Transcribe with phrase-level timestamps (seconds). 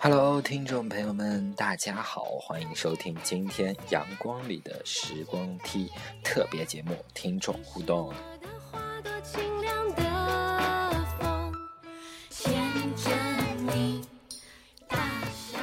[0.00, 5.90] Hello，听众朋友们，大家好，欢迎收听今天阳光里的时光梯
[6.22, 8.12] 特别节目《听众互动》。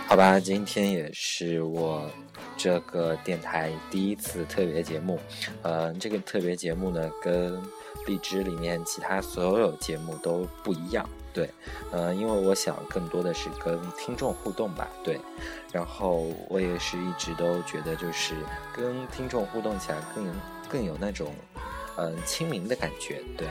[0.05, 2.11] 好吧，今天也是我
[2.57, 5.17] 这个电台第一次特别节目。
[5.61, 7.57] 呃，这个特别节目呢，跟
[8.05, 11.07] 荔枝里面其他所有节目都不一样。
[11.33, 11.49] 对，
[11.91, 14.87] 呃，因为我想更多的是跟听众互动吧。
[15.03, 15.19] 对，
[15.71, 18.35] 然后我也是一直都觉得，就是
[18.73, 20.33] 跟听众互动起来更
[20.69, 21.33] 更有那种
[21.97, 23.21] 嗯亲民的感觉。
[23.37, 23.47] 对。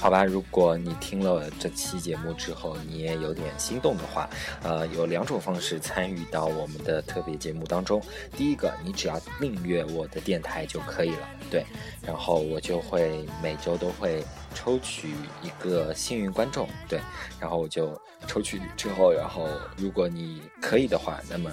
[0.00, 4.28] 好吧，如果你听了这期节目之后，你也有点心动的话，
[4.62, 8.02] 呃，有两种方式参与到我们的特别节目当中。
[8.34, 11.66] 第一个，你只要订阅我的电台就可以了，对，
[12.02, 15.10] 然后我就会每周都会抽取
[15.42, 16.98] 一个幸运观众，对，
[17.38, 21.50] 然后我就抽取之后，然后如果你可以的话，那么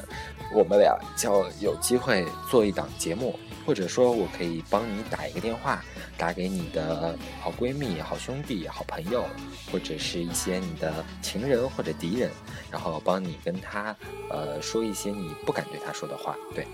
[0.53, 3.37] 我们俩就有机会做一档节目。
[3.67, 5.83] 或者说，我可以帮你打一个电话，
[6.17, 9.25] 打给你的好闺蜜、好兄弟、好朋友，
[9.69, 12.31] 或者是一些你的情人或者敌人，
[12.71, 13.93] 然后帮你跟他，
[14.29, 16.33] 呃，说一些你不敢对他说的话。
[16.55, 16.65] 对，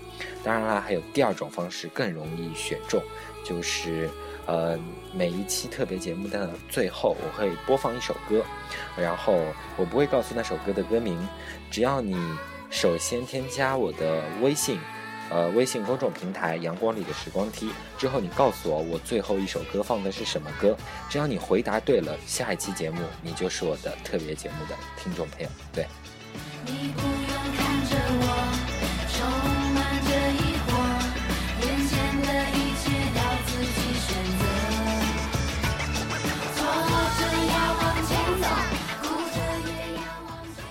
[0.44, 3.02] 当然啦，还有第二种方式更容易选中，
[3.44, 4.08] 就是，
[4.46, 4.78] 呃，
[5.12, 8.44] 每一期特别节目的最后，我会播放一首歌，
[8.96, 9.36] 然后
[9.76, 11.18] 我不会告诉那首歌的歌名，
[11.72, 12.16] 只要你
[12.70, 14.78] 首先添加我的微信。
[15.30, 20.76] 呃，微信公众平台“阳光里的时光梯”之后，你告诉我我最后一首歌放的是什么歌？
[21.08, 25.48] 只要你回答对了，下一期节目你就是我的特别节目的听众朋友。
[25.72, 25.86] 对。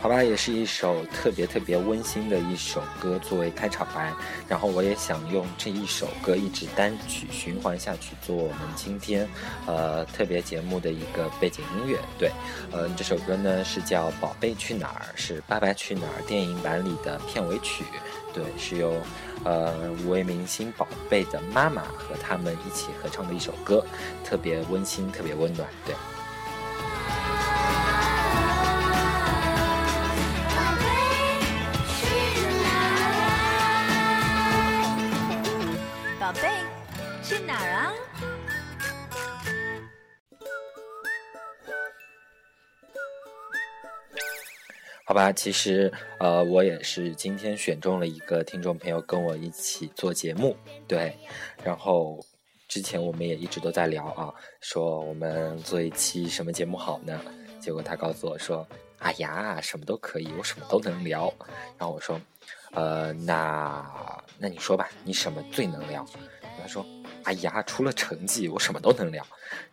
[0.03, 4.12] 好吧，也是一首特别特别温馨的一首歌作为开场白，
[4.50, 9.25] 然后我也想用这一首歌一直单曲循环下去，做我们今天
[9.66, 11.97] 呃特别节目的一个背景音乐。
[12.19, 12.30] 对，
[12.74, 17.86] 呃，这首歌呢是叫《宝贝去哪儿》，是《爸爸去哪儿》电影版里的片尾曲。
[18.34, 19.02] 对，是由
[19.46, 23.86] 呃五位明星宝贝的妈妈和他们一起合唱的一首歌，
[24.22, 25.66] 特别温馨，特别温暖。
[25.86, 25.96] 对。
[45.13, 50.57] 好吧，其实呃，我也是今天选中了一个听众朋友跟我一起做节目，
[50.88, 51.16] 对。
[51.63, 52.19] 然后
[52.68, 57.22] 之前我们也一直都在聊啊，说我们做一期什么节目好呢？
[57.62, 61.31] 结果他告诉我说：“哎呀，什么都可以，我什么都能聊。”
[61.78, 62.19] 然后我说
[62.74, 66.03] ：“呃，那那你说吧，你什么最能聊？”
[66.59, 66.84] 他说
[67.25, 69.24] ：“哎呀，除了成绩，我什么都能聊。”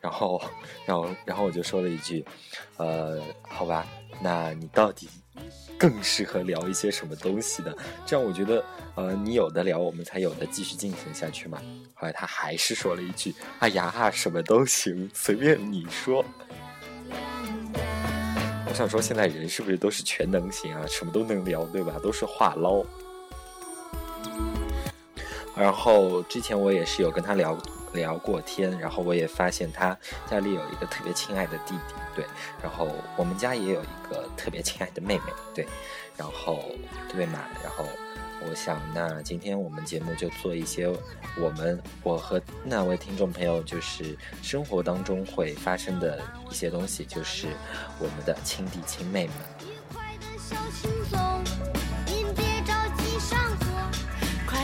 [0.01, 0.39] 然后，
[0.85, 2.23] 然后，然后我就说了一句
[2.77, 3.87] ：“呃，好吧，
[4.21, 5.09] 那你到底？”
[5.79, 7.77] 更适合聊一些什么东西的？
[8.05, 8.65] 这样我觉得，
[8.95, 11.59] 呃，你有的聊，我们才有的继续进行下去嘛。
[11.95, 16.25] 后来他还是说了一句：“哎呀，什么都行，随便你说。”
[18.69, 20.85] 我想说，现在人是不是都是全能型啊？
[20.87, 21.99] 什么都能聊，对吧？
[22.03, 22.85] 都是话唠。
[25.57, 27.59] 然后之前我也是有跟他聊。
[27.93, 29.97] 聊过天，然后我也发现他
[30.31, 32.25] 家里有一个特别亲爱的弟弟，对，
[32.63, 35.67] 然后我们家也有一个特别亲爱的妹妹，对，
[36.17, 36.65] 然后
[37.13, 37.85] 对嘛，然后
[38.49, 40.89] 我想，那今天我们节目就做一些
[41.37, 47.49] 我们我和那位听众朋友就是生活当中会发生的一些东西，就是
[47.99, 49.35] 我们的亲弟亲妹们。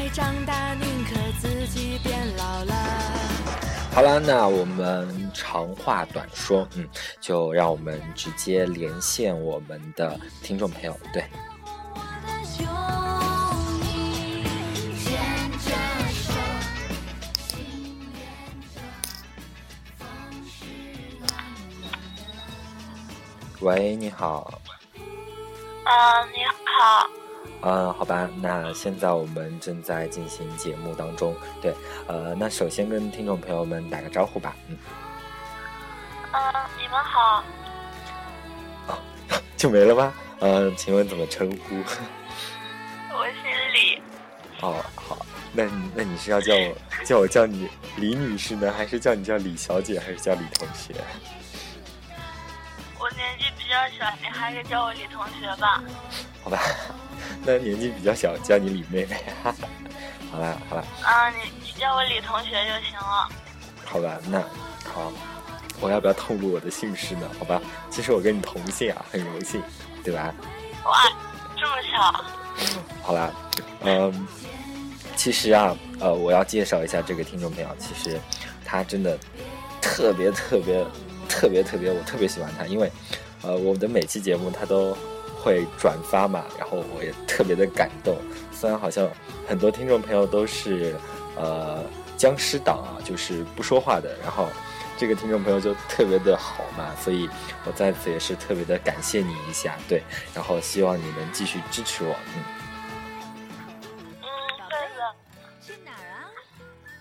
[0.06, 2.74] 快长大，宁可自己变老了。
[3.92, 6.88] 好了，那我们长话短说，嗯，
[7.20, 10.96] 就让我们直接连线我们的听众朋友。
[11.12, 11.24] 对，
[23.58, 24.60] 喂，你好。
[25.84, 27.25] 啊，你好。
[27.62, 31.74] 嗯，好吧，那现在我们正在进行节目当中，对，
[32.06, 34.78] 呃，那首先跟听众朋友们打个招呼吧，嗯，
[36.32, 36.40] 嗯，
[36.80, 37.42] 你们好，
[38.88, 38.98] 哦，
[39.56, 40.12] 就没了吗？
[40.38, 41.76] 呃，请问怎么称呼？
[43.16, 44.02] 我姓李。
[44.60, 45.18] 哦，好，
[45.52, 45.64] 那
[45.94, 50.94] 那你是要叫我叫我叫你李女士呢，还是叫你叫李小姐，还是叫李同学？
[52.98, 55.82] 我年纪比较小，你还是叫我李同学吧。
[56.42, 56.58] 好吧，
[57.44, 59.16] 那年纪比较小，叫你李妹 妹。
[60.30, 60.82] 好了好了。
[61.02, 63.28] 啊，你你叫我李同学就行了。
[63.84, 64.40] 好吧，那
[64.92, 65.12] 好，
[65.80, 67.30] 我要不要透露我的姓氏呢？
[67.38, 67.60] 好吧，
[67.90, 69.62] 其实我跟你同姓啊，很荣幸，
[70.02, 70.34] 对吧？
[70.84, 71.04] 哇，
[71.56, 72.24] 这么巧。
[73.02, 73.30] 好啦，
[73.82, 74.26] 嗯，
[75.14, 78.18] 其实啊，呃，我要介绍一下这个听众朋友，其实
[78.64, 79.16] 他真的
[79.80, 80.84] 特别特别
[81.28, 82.90] 特别特别，我特别喜欢他，因为
[83.42, 84.96] 呃，我的每期节目他都
[85.46, 88.18] 会转发嘛，然后我也特别的感动。
[88.50, 89.08] 虽然好像
[89.46, 90.96] 很多听众朋友都是
[91.36, 91.84] 呃。
[92.18, 94.16] 僵尸党啊，就是不说话的。
[94.22, 94.48] 然后，
[94.96, 97.28] 这个听众朋友就特别的好嘛，所以
[97.66, 100.02] 我在此也是特别的感谢你一下，对。
[100.34, 102.42] 然后希望你能继续支持我，嗯。
[104.22, 104.24] 嗯，
[104.70, 105.14] 对了。
[105.60, 106.04] 去哪儿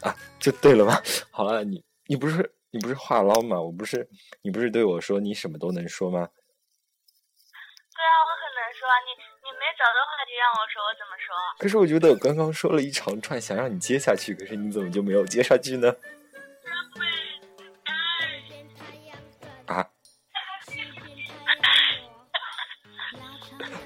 [0.03, 0.11] 啊？
[0.11, 1.01] 啊，就对了吗？
[1.31, 3.57] 好了，你你不是你不是话唠吗？
[3.57, 4.05] 我不是
[4.41, 6.27] 你不是对我说你什么都能说吗？
[7.95, 9.15] 对啊，我很能说啊你。
[9.45, 11.35] 你没找到话题让我说，我怎么说？
[11.59, 15.95] 可是我觉得我刚刚说了一长串，想让你接下去，可是你怎么就没有接下去呢？
[19.67, 19.87] 啊？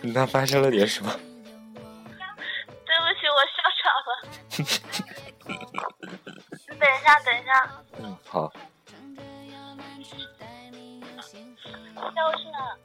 [0.02, 1.12] 那发生了点什么？
[1.76, 4.10] 对不起，我笑场了。
[6.70, 7.52] 你等一下，等一下。
[8.00, 8.52] 嗯，好。
[12.16, 12.78] 消失了。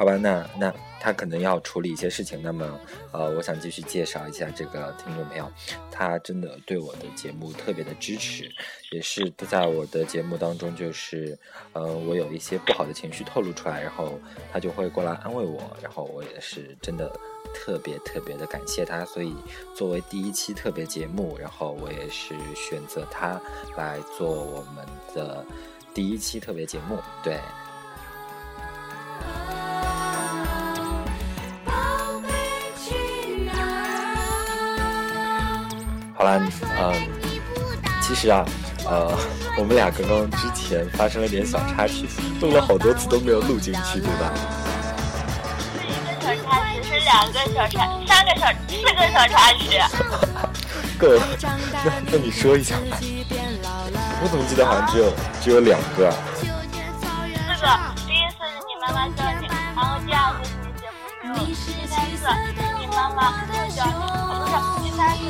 [0.00, 2.40] 好吧，那那他可能要处理一些事情。
[2.42, 2.80] 那么，
[3.12, 5.46] 呃，我想继续介绍一下这个听众朋友，
[5.90, 8.50] 他真的对我的节目特别的支持，
[8.92, 11.38] 也是在我的节目当中，就是，
[11.74, 14.18] 呃，我有一些不好的情绪透露出来，然后
[14.50, 17.14] 他就会过来安慰我，然后我也是真的
[17.52, 19.04] 特别特别的感谢他。
[19.04, 19.36] 所以，
[19.74, 23.38] 作为第一期特别节目，然后我也是选择他
[23.76, 24.82] 来做我们
[25.14, 25.44] 的
[25.92, 27.38] 第一期特别节目，对。
[36.20, 36.38] 好啦，
[36.78, 36.92] 嗯，
[38.02, 38.44] 其实啊，
[38.84, 39.16] 呃，
[39.56, 42.06] 我们俩刚刚之前发生了点小插曲，
[42.42, 44.30] 录了好多次都没有录进去，对吧？
[45.72, 49.80] 是一个小插曲，是两个小插，三个小，四个小插曲。
[50.98, 51.26] 够了，
[51.86, 52.98] 那那你说一下吧。
[54.22, 56.12] 我怎么记得好像只有只有两个？
[56.36, 57.66] 四个，
[58.06, 61.56] 第一次是你妈妈叫你，然后第二次是你姐夫没有，第
[61.88, 64.52] 三次是你妈妈又叫你，不是，
[64.84, 65.24] 第三次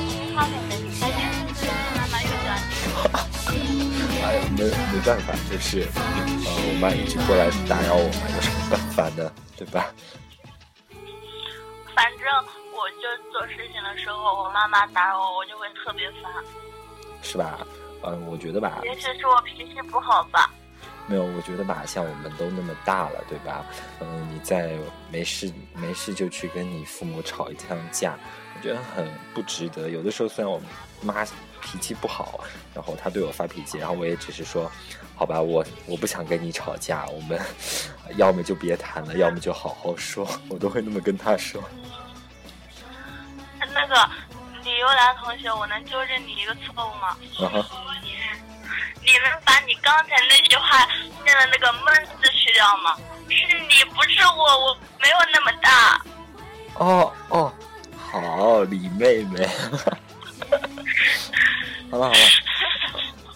[4.60, 9.32] 没没办法，就是呃，我妈一直过来打扰我嘛，有什么办法呢？
[9.56, 9.86] 对吧？
[11.96, 12.28] 反正
[12.76, 16.30] 我就做事情的时候，我妈妈打扰我，我就会特别烦。
[17.22, 17.66] 是吧？
[18.02, 18.80] 嗯，我觉得吧。
[18.84, 20.50] 也许是我脾气不好吧。
[21.10, 23.66] 没有，我觉得吧，像我们都那么大了，对吧？
[23.98, 24.78] 嗯，你在
[25.10, 28.16] 没事没事就去跟你父母吵一趟架，
[28.56, 29.90] 我觉得很不值得。
[29.90, 30.60] 有的时候虽然我
[31.02, 31.26] 妈。
[31.62, 32.42] 脾气不好，
[32.74, 34.72] 然后她对我发脾气，然后我也只是说，
[35.14, 37.38] 好吧，我我不想跟你吵架，我们
[38.16, 41.62] 要么就别谈了，要么就好好说， 我都会那么跟她说。
[43.74, 44.10] 那个
[44.64, 47.14] 李幽兰同学，我能纠正你一个错误吗？
[49.02, 50.86] 你能把你刚才那句话
[51.24, 52.96] 念的那个“闷”字去掉吗？
[53.28, 56.02] 是你，不是我，我没有那么大。
[56.74, 57.52] 哦哦，
[57.96, 59.48] 好，李妹妹。
[61.90, 62.18] 好了好了，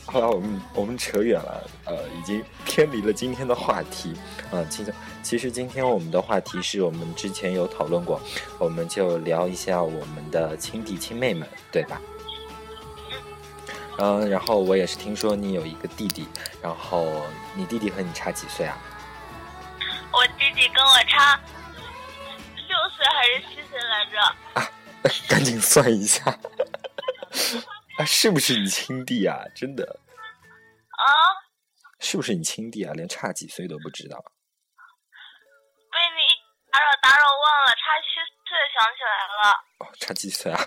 [0.07, 4.15] 好了，我们我们扯远了，呃，已经偏离了今天的话题，
[4.51, 8.21] 啊，其实其实今天我们的话题是我们之前有讨论过，
[8.59, 12.01] 我们就聊一下我们的亲弟亲妹们，对吧？
[13.99, 16.29] 嗯，然后我也是听说你有一个弟弟，
[16.61, 17.25] 然后
[17.55, 18.77] 你弟弟和你差几岁啊？
[20.13, 21.41] 我弟弟跟我差
[22.57, 24.21] 六岁还是七岁来着？
[24.55, 24.69] 啊，
[25.29, 26.25] 赶紧算一下。
[27.99, 29.45] 啊，是不是你亲弟啊？
[29.55, 30.01] 真的？
[30.91, 31.07] 啊？
[32.01, 32.93] 是不是你亲弟啊？
[32.95, 34.19] 连差几岁都不知道？
[35.93, 36.23] 被你
[36.73, 39.41] 打扰打扰忘了，差七岁想起来了。
[39.79, 40.59] 哦，差几岁啊？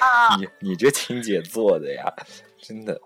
[0.00, 0.36] 啊！
[0.36, 2.04] 你你这亲姐做的呀，
[2.58, 3.00] 真的。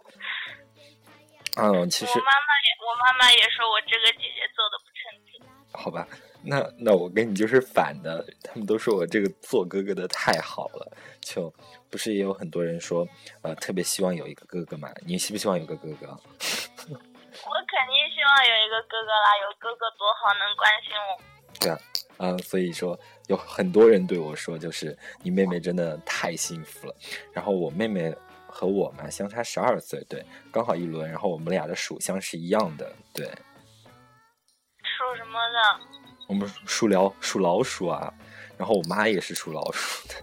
[1.57, 5.31] 嗯，其实我妈妈也我妈妈也说我这个姐姐做的不称职。
[5.73, 6.07] 好吧，
[6.43, 11.53] 那那我跟你就是反的，他们都说我这个做哥哥的太好了，就。
[11.91, 13.07] 不是也有很多人说，
[13.43, 14.89] 呃，特别希望有一个哥哥嘛？
[15.07, 16.09] 你希不希望有个哥哥？
[16.11, 16.19] 我
[16.91, 21.23] 肯定希望有一个哥哥啦，有哥哥多好，能关心我。
[21.61, 21.79] 对啊，
[22.19, 26.95] 嗯，所以说，有很多人对我说，就是你妹妹真的太幸福了。
[27.33, 28.15] 然后我妹妹
[28.47, 31.11] 和我嘛相差十二岁，对，刚好一轮。
[31.11, 33.27] 然后我们俩的属相是一样的，对。
[33.27, 35.81] 属什么的？
[36.29, 38.13] 我们属老属老鼠啊。
[38.57, 40.15] 然后我妈也是属老鼠的。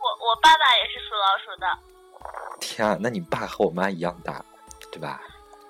[0.00, 1.66] 我我爸爸也是属老鼠的。
[2.60, 4.44] 天啊，那你爸和我妈一样大，
[4.92, 5.20] 对吧？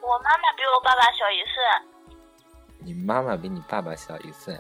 [0.02, 1.54] 我妈妈比我爸爸小一岁。
[2.78, 4.56] 你妈妈比你爸爸小一岁，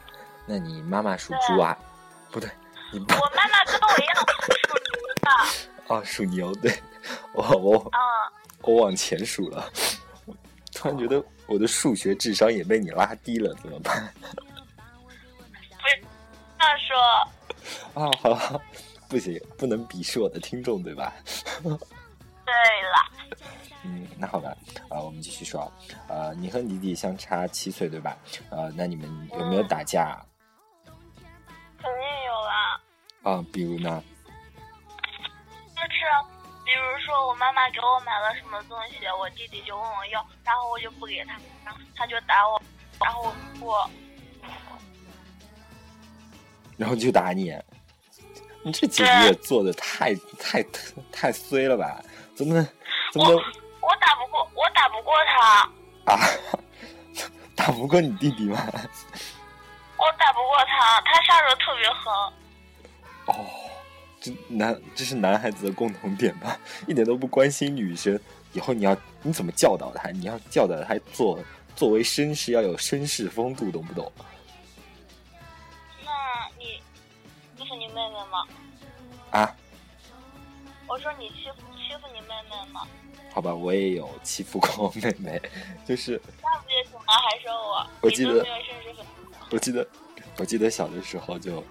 [0.46, 1.76] 那你妈妈属猪啊？
[2.30, 2.50] 不对。
[2.92, 2.98] 我
[3.36, 5.30] 妈妈跟我一样属牛的。
[5.94, 6.72] 啊，属牛对，
[7.32, 7.98] 我我啊，
[8.62, 9.70] 我往前数了，
[10.72, 14.12] 突然觉得我的数学智商也被你拉低了，怎么办？
[14.96, 15.10] 不
[15.88, 16.02] 是
[16.58, 16.96] 这样说。
[17.94, 18.60] 啊，好，
[19.08, 21.12] 不行，不能鄙视我的听众，对吧？
[21.62, 21.78] 对了。
[23.82, 24.56] 嗯，那好吧，
[24.88, 25.72] 啊，我们继续说，
[26.08, 28.16] 呃，你和你弟弟相差七岁，对吧？
[28.50, 30.20] 呃，那你们有没有打架？
[33.22, 34.02] 啊，比如呢？
[35.76, 36.00] 就是，
[36.64, 42.62] 比如说我妈妈给我买了什么东西，我弟弟就问我要，然后我就不给他，然后他就打我，
[43.02, 43.90] 然后我，
[46.78, 47.54] 然后就打你，
[48.62, 50.62] 你这姐姐做的太太
[51.12, 52.02] 太衰了吧？
[52.34, 52.64] 怎么能
[53.12, 53.36] 怎么能？
[53.36, 56.12] 我打不过，我打不过他。
[56.12, 56.18] 啊，
[57.54, 58.58] 打不过你弟弟吗？
[59.96, 62.39] 我打不过他，他下手特别狠。
[63.30, 63.46] 哦，
[64.20, 66.58] 这男这是男孩子的共同点吧？
[66.86, 68.18] 一点都不关心女生。
[68.52, 70.10] 以后你要你怎么教导他？
[70.10, 71.38] 你要教导他做
[71.76, 74.12] 作为绅士要有绅士风度，懂不懂？
[76.04, 76.10] 那
[76.58, 76.82] 你
[77.56, 78.46] 欺负你妹妹吗？
[79.30, 79.56] 啊？
[80.88, 82.86] 我说你欺负欺负你妹妹吗？
[83.32, 85.40] 好吧，我也有欺负过我妹妹，
[85.86, 87.14] 就是那不也行吗？
[87.30, 88.44] 还说我，我记得，
[89.52, 89.86] 我记得，
[90.40, 91.62] 我记得小的时候就，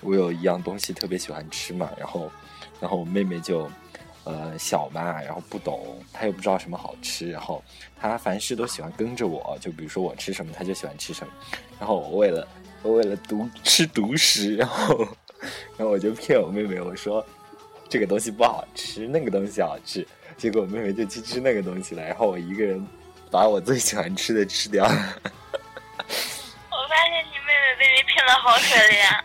[0.00, 2.28] 我有一样东西特别喜欢吃嘛，然后，
[2.80, 3.70] 然后我妹妹就，
[4.24, 7.62] 呃，小嘛，然后不懂，她又不知道什么好吃，然后
[8.00, 11.32] 她凡事都喜欢跟着我，就比如说我吃什么，她就喜欢吃什么，
[11.78, 12.48] 然后我为了
[12.82, 14.98] 我为了毒吃独食，然后，
[15.76, 17.24] 然后我就骗我妹妹，我说
[17.88, 20.04] 这个东西不好吃，那个东西好吃。
[20.36, 22.84] 结果我妹妹就去吃那个东西了，然后我一个人
[23.30, 25.22] 把我最喜欢吃的吃掉了。
[28.26, 29.24] 的好可怜。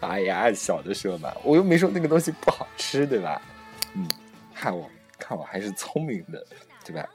[0.00, 3.40] 哎呀，小的时候嘛，我又没说那个东西不好吃，对吧？
[3.94, 4.08] 嗯，
[4.54, 6.44] 看我，看我还是聪明的，
[6.84, 7.08] 对吧？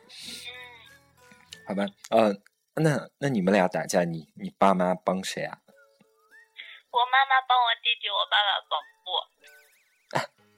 [1.68, 2.34] 好吧，呃，
[2.76, 5.58] 那那你们俩打架，你你爸妈帮谁啊？
[6.92, 9.12] 我妈妈帮我弟弟，我爸爸帮我。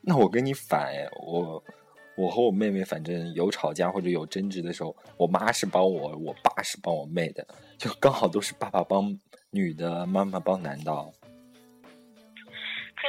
[0.02, 1.64] 那我跟你反哎，我。
[2.18, 7.48] 我和我妹妹，反正有吵架或者有争执的时候，我妈是帮我，我爸是帮我妹的，
[7.78, 9.16] 就刚好都是爸爸帮
[9.52, 10.92] 女的，妈妈帮男的。
[10.92, 11.14] 可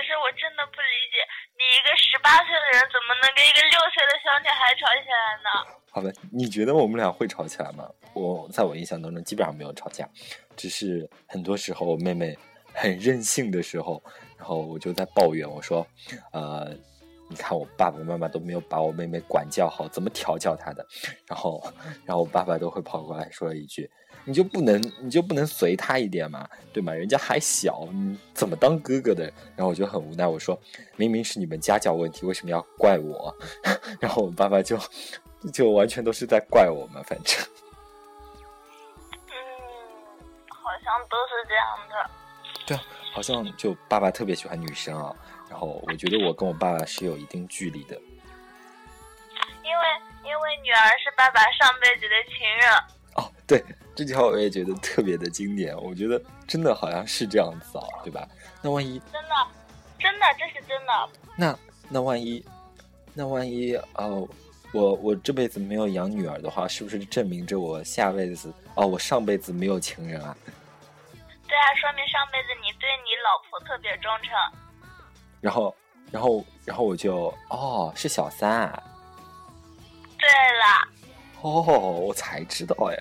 [0.05, 1.25] 是我真的不理解，
[1.57, 5.49] 你一个十八岁的人，怎么能跟一个六岁的小女孩吵起来呢？
[5.91, 7.89] 好吧，你觉得我们俩会吵起来吗？
[8.13, 10.07] 我在我印象当中基本上没有吵架，
[10.55, 12.37] 只是很多时候我妹妹
[12.75, 14.03] 很任性的时候，
[14.37, 15.87] 然后我就在抱怨，我说，
[16.33, 16.77] 呃。
[17.31, 20.87] 你看，我爸爸妈妈都没有把我妹妹管教好，怎么调教她的？
[21.27, 21.63] 然后，
[22.07, 23.91] 然后我爸爸都会跑过来说一句
[24.25, 26.93] ：“你就不能，你就不能随他一点嘛，对吗？
[26.93, 30.59] 人家还小，你怎么当哥哥的？”然后我就很无奈，我说
[30.97, 33.35] ：“明明是你们家教问题，为什么要怪我？”
[34.01, 34.79] 然后我爸爸就
[35.53, 37.47] 就完全都是在怪我们，反正。
[39.13, 39.37] 嗯，
[40.49, 42.11] 好像都是这样的。
[42.67, 42.83] 对啊，
[43.13, 45.15] 好像就爸爸特别喜欢女生啊。
[45.51, 47.97] 然后我觉得我跟我爸爸是有一定距离的，
[49.65, 49.85] 因为
[50.25, 52.73] 因为女儿是爸爸上辈子的情人。
[53.17, 53.65] 哦，对，
[53.97, 55.77] 这句话我也觉得特别的经典。
[55.77, 58.29] 我觉得真的好像是这样子啊，对吧？
[58.63, 59.35] 那万一真的，
[59.99, 61.09] 真的这是真的。
[61.37, 62.45] 那那万一，
[63.15, 64.29] 那万一哦，
[64.73, 70.37] 我我这辈子没有养女儿的话，是不是证明着我下辈子哦，我上辈子没有情人啊？
[71.49, 74.68] 对啊，说明上辈子你对你老婆特别忠诚。
[75.41, 75.75] 然后，
[76.11, 78.83] 然后，然后我就哦，是小三啊。
[80.19, 80.89] 对了。
[81.43, 82.97] 哦，我才知道哎。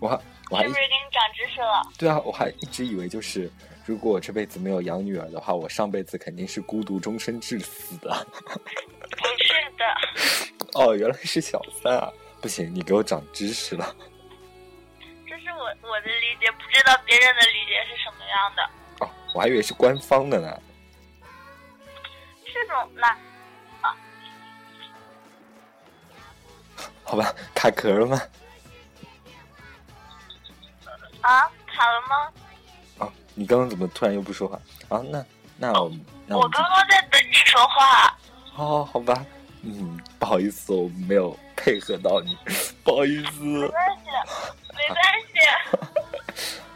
[0.00, 1.82] 我还我还是不是给你长知识了？
[1.96, 3.50] 对啊，我还一直以为就是，
[3.86, 8.26] 如果我这辈子没有养女儿的话，我上辈子肯定是孤独终身致死的。
[8.36, 9.84] 不是的。
[10.74, 12.12] 哦，原来是小三啊！
[12.42, 13.96] 不行，你给我长知识了。
[15.26, 18.62] 这是我我的理解，不知道别人的理解是什么样的。
[19.06, 20.60] 哦，我还以为是官方的呢。
[22.54, 23.08] 这种那
[23.80, 23.96] 啊，
[27.02, 28.20] 好吧，卡壳了吗？
[31.22, 32.32] 啊，卡了吗？
[33.04, 34.56] 啊，你刚刚怎么突然又不说话
[34.88, 35.02] 啊？
[35.10, 35.24] 那
[35.58, 35.92] 那我
[36.26, 38.16] 那我刚刚在等你说话。
[38.56, 39.26] 哦，好吧，
[39.62, 42.38] 嗯，不好意思，我没有配合到你，
[42.84, 43.40] 不好意思。
[43.42, 44.04] 没关系，
[44.76, 45.34] 没关系。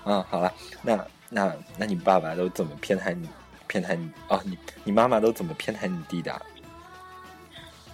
[0.04, 3.28] 嗯， 好了，那那那你爸爸都怎么偏袒你？
[3.68, 4.10] 偏袒你？
[4.28, 6.32] 哦，你你妈妈都怎么偏袒你弟的？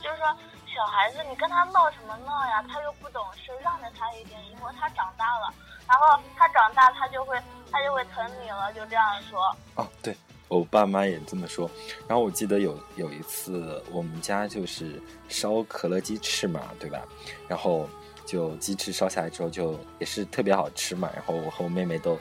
[0.00, 0.26] 就是说，
[0.74, 2.64] 小孩子你跟他闹什么闹呀？
[2.72, 5.52] 他又不懂事，让着他一点，以后他长大了，
[5.86, 7.36] 然后他长大他就会
[7.70, 9.54] 他就会疼你了，就这样说。
[9.74, 10.16] 哦，对。
[10.48, 11.68] 我爸妈也这么说，
[12.06, 17.02] 然后我记得有有一次，我们家就是烧可乐鸡翅嘛，对吧？
[17.48, 17.88] 然后
[18.24, 21.10] 就鸡翅烧下来之后，就也是特别好吃嘛。
[21.14, 22.16] 然后我和我妹妹都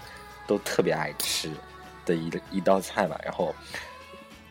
[0.48, 1.51] 都特别爱吃
[2.05, 3.19] 的一一道菜嘛。
[3.24, 3.55] 然后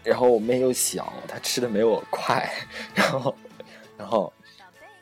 [0.03, 2.49] 然后我妹又小，她吃的没我快。
[2.95, 3.37] 然后
[3.97, 4.33] 然后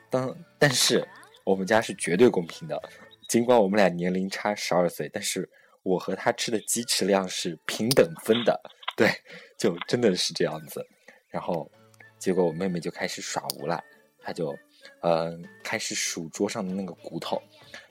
[0.09, 1.07] 当但是
[1.45, 2.80] 我们家是绝对公平的，
[3.28, 5.49] 尽管我们俩年龄差十二岁，但是。
[5.83, 8.61] 我和他吃的鸡翅量是平等分的，
[8.95, 9.11] 对，
[9.57, 10.87] 就真的是这样子。
[11.30, 11.71] 然后，
[12.19, 13.83] 结果我妹妹就开始耍无赖，
[14.23, 14.54] 她就，
[15.00, 17.42] 嗯，开始数桌上的那个骨头。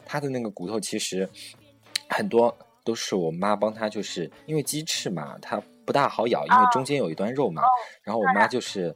[0.06, 1.28] 她的那个骨头其实
[2.10, 2.56] 很多
[2.90, 7.62] 都是我妈帮她，就是因为鸡翅嘛，它不大好咬，因为中间有一段肉嘛。
[8.02, 8.96] 然后我妈就是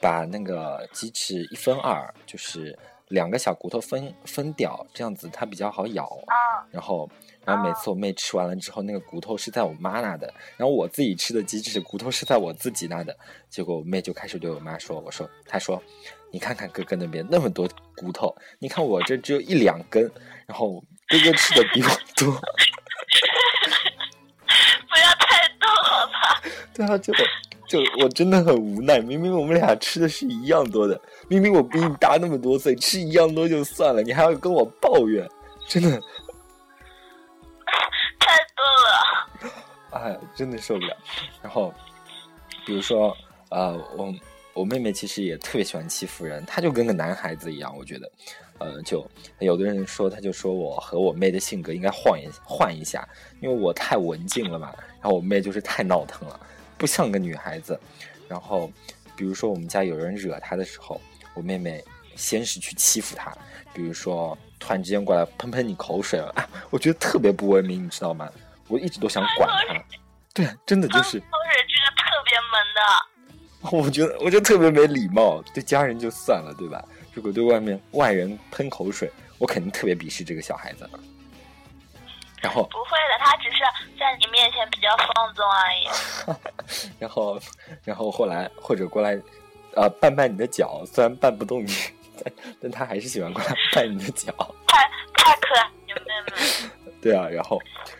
[0.00, 2.76] 把那个鸡翅一分二，就是
[3.08, 6.10] 两个小骨头分分掉，这样子它比较好咬。
[6.72, 7.08] 然后。
[7.42, 13.16] 然后每次我妹吃完了之后，那个骨头是在我妈那的，然后我自己吃的鸡翅骨头是在我自己那的。
[13.48, 15.82] 结果我妹就开始对我妈说：“我说，她说，
[16.30, 20.02] 你看看哥哥那边那么多骨头，你看我这只有一两根，
[20.46, 22.38] 然后哥哥吃的比我多。”
[26.80, 27.12] 对啊，就
[27.68, 35.28] 就我真的很无奈，明明我们俩吃的是一样多的，明明我比你大那么多岁，吃一样多就算了，你还要跟我抱怨，
[35.68, 35.90] 真的
[38.18, 39.52] 太多了。
[39.90, 40.96] 哎，真的受不了。
[41.42, 41.72] 然后，
[42.64, 43.14] 比如说，
[43.50, 44.14] 呃，我
[44.54, 47.76] 我妹妹其实也特别喜欢欺负人，她就跟个男孩子一样。
[47.76, 48.10] 我觉得，
[48.58, 49.06] 呃，就
[49.38, 53.06] 有的人说，他就说我和我妹的性格应该换一换一下，
[53.40, 54.72] 因为我太文静了嘛。
[55.00, 56.38] 然后我妹就是太闹腾了，
[56.80, 57.78] 不像个女孩子。
[58.26, 58.72] 然后，
[59.14, 60.98] 比如说我们家有人惹她的时候，
[61.34, 61.84] 我妹妹
[62.16, 63.30] 先是去欺负她，
[63.74, 66.34] 比如说突然之间过来喷喷你口水了，
[66.70, 68.26] 我觉得特别不文明，你知道吗？
[68.68, 69.84] 我一直都想管她，
[70.32, 71.20] 对，真的就是。
[71.20, 72.80] 口水这个特别萌的。
[73.84, 75.42] 我觉得，我觉得特别没礼貌。
[75.52, 76.82] 对家人就算了，对吧？
[77.12, 80.88] 如果对外面外人喷口水，我肯定特别鄙视这个小孩子。
[82.40, 83.58] 然后不会的，他只是
[83.98, 86.96] 在你面前比较放纵而已。
[86.98, 87.38] 然后，
[87.84, 89.20] 然后后来或者过来，
[89.74, 91.74] 呃，绊绊你的脚，虽然绊不动你，
[92.24, 94.32] 但但他还是喜欢过来 绊你的脚。
[94.66, 95.94] 太太可爱，妹
[96.26, 96.70] 妹。
[97.02, 97.58] 对啊，然后，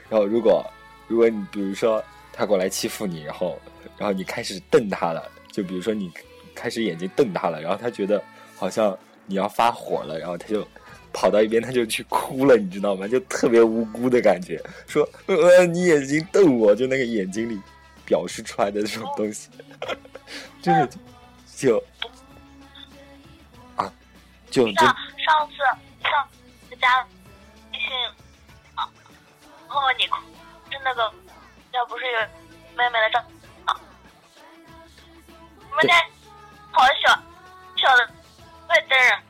[0.09, 0.65] 然后如果，
[1.07, 3.59] 如果你比如说他过来欺负你，然后，
[3.97, 6.13] 然后你开始瞪他了，就比如说你
[6.55, 8.23] 开始眼睛瞪他了，然后他觉得
[8.57, 10.67] 好像你要发火了，然后他就
[11.13, 13.07] 跑到一边，他就去哭了，你知道吗？
[13.09, 17.61] 就特别无辜的感觉，说呃你眼睛瞪我，就那个眼睛里
[18.05, 19.49] 表示出来的这种东西，
[20.63, 20.89] 真 的
[21.57, 21.83] 就
[23.77, 23.93] 啊，
[24.51, 24.95] 就就上
[25.49, 25.57] 次
[26.03, 26.29] 上
[26.81, 27.07] 家
[27.73, 27.89] 微信。
[28.77, 28.87] 然
[29.69, 30.17] 后你哭
[30.71, 31.13] 是那个，
[31.73, 32.19] 要不是有
[32.77, 33.25] 妹妹的照，
[35.71, 35.95] 我们家
[36.73, 37.15] 好小，
[37.77, 38.07] 小的
[38.67, 39.30] 会真人。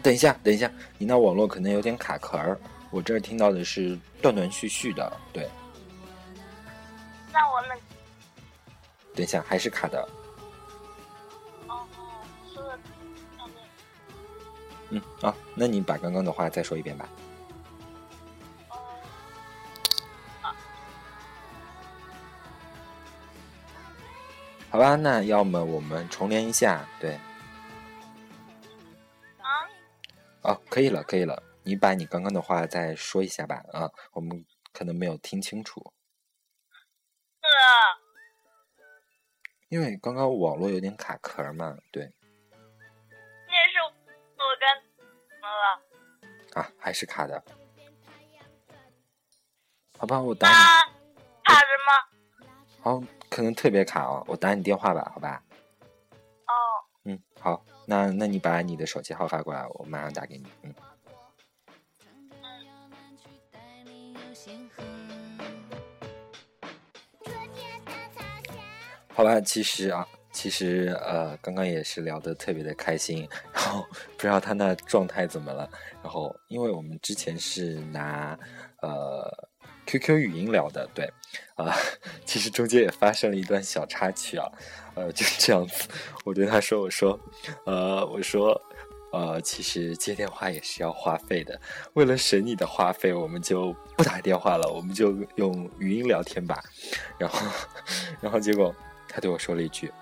[0.00, 2.58] 等一下，等一下，你那网络可能有点卡壳儿，
[2.90, 5.48] 我这儿听到的是断断续续的，对。
[7.32, 7.74] 那我那，
[9.14, 10.08] 等一下还是卡的。
[11.68, 11.86] 哦，
[12.54, 12.78] 说的
[14.90, 17.08] 嗯，啊，那你把刚刚的话再说一遍吧。
[24.70, 27.18] 好吧，那要么我们重连一下，对。
[30.42, 31.42] 哦，可以了，可以了。
[31.62, 35.92] 你把你刚刚的话再说一下吧，啊，我们可能没有听清楚。
[37.40, 37.46] 是。
[39.68, 42.04] 因为刚刚网络有点卡壳嘛，对。
[42.04, 42.10] 你
[43.52, 43.90] 也是我
[44.60, 44.68] 跟
[45.28, 46.60] 怎么了？
[46.60, 47.42] 啊，还是卡的。
[49.98, 50.48] 好吧，我打。
[50.48, 51.92] 卡着吗？
[52.82, 53.04] 哦。
[53.30, 55.42] 可能特别卡哦，我打你电话吧，好吧？
[56.44, 56.52] 哦。
[57.04, 60.46] 嗯，好，那那你把你的手机号发过来，我马上打给你。
[60.62, 60.74] 嗯。
[69.14, 73.84] 好吧，其实啊，其实呃，刚刚也是聊得特别的开心，然后
[74.16, 75.68] 不知道他那状态怎么了。
[76.02, 78.38] 然后，因为我们之前是拿
[78.80, 79.51] 呃。
[79.98, 81.04] QQ 语音聊的，对，
[81.54, 81.76] 啊，
[82.24, 84.50] 其实中间也发生了一段小插曲啊，
[84.94, 85.86] 呃，就是这样子，
[86.24, 87.20] 我对他说，我说，
[87.66, 88.58] 呃，我说，
[89.12, 91.60] 呃，其实接电话也是要话费的，
[91.92, 96.58] 为了省你的话费，我们就不打电话了，我们就用语音聊天吧。
[97.18, 97.46] 然后，
[98.22, 98.74] 然后结果
[99.06, 99.92] 他对我说了一句，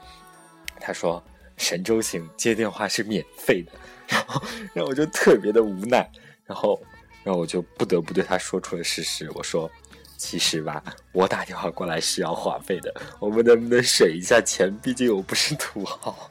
[0.79, 1.20] 他说
[1.57, 3.72] 神州行接电话是免费的，
[4.07, 6.09] 然后，然后我就特别的无奈，
[6.46, 6.81] 然后。
[7.22, 9.70] 然后我就不得不对他说出了事实，我说
[10.16, 14.74] ：“其实吧，我打电话过来是要话费的，我们能不能省一下钱？
[14.83, 16.30] 毕竟我不是土豪。”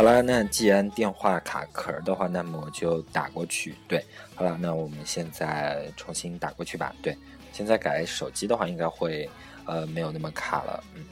[0.00, 3.74] 好了，那既然电话卡壳的话，那么我就打过去。
[3.86, 4.02] 对，
[4.34, 6.90] 好了，那我们现在重新打过去吧。
[7.02, 7.14] 对，
[7.52, 9.28] 现在改手机的话，应该会
[9.66, 10.82] 呃没有那么卡了。
[10.94, 11.06] 嗯。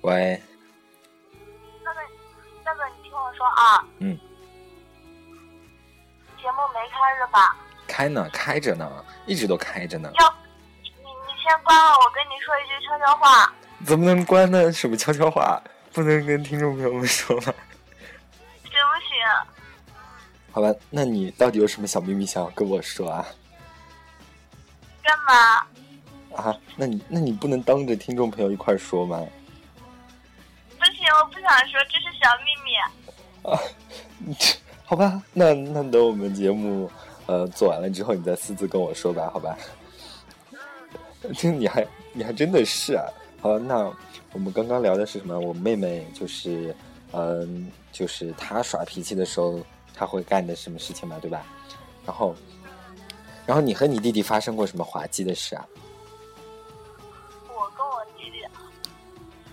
[0.00, 0.42] 喂。
[1.84, 2.00] 那个，
[2.64, 3.86] 那个，你听我说啊。
[3.98, 4.18] 嗯。
[6.38, 7.58] 节目没开着吧？
[7.86, 10.10] 开呢，开着呢，一直都开着呢。
[10.18, 10.34] 要。
[11.46, 13.52] 先关了，我跟你说一句悄悄话。
[13.84, 14.72] 怎么能关呢？
[14.72, 15.62] 什么悄悄话？
[15.92, 17.54] 不能跟听众朋友们说吗？
[18.64, 18.74] 行不
[19.06, 19.94] 行。
[20.50, 23.24] 好吧，那你到底有什么小秘密想要跟我说啊？
[25.04, 26.42] 干嘛？
[26.42, 26.58] 啊？
[26.74, 29.24] 那你那你不能当着听众朋友一块说吗？
[30.78, 32.74] 不行，我不想说，这是小秘密。
[33.48, 33.54] 啊，
[34.84, 36.90] 好吧，那那等我们节目
[37.26, 39.56] 呃做完了之后，你再私自跟我说吧，好吧？
[41.34, 43.04] 这 你还你还真的是啊！
[43.40, 43.90] 好，那
[44.32, 45.38] 我们刚刚聊的是什么？
[45.38, 46.74] 我妹妹就是，
[47.12, 49.60] 嗯，就是她耍脾气的时候，
[49.94, 51.44] 她会干的什么事情嘛，对吧？
[52.04, 52.34] 然后，
[53.44, 55.66] 然后你和你弟弟发生过什么滑稽的事啊？
[57.48, 58.44] 我跟我弟弟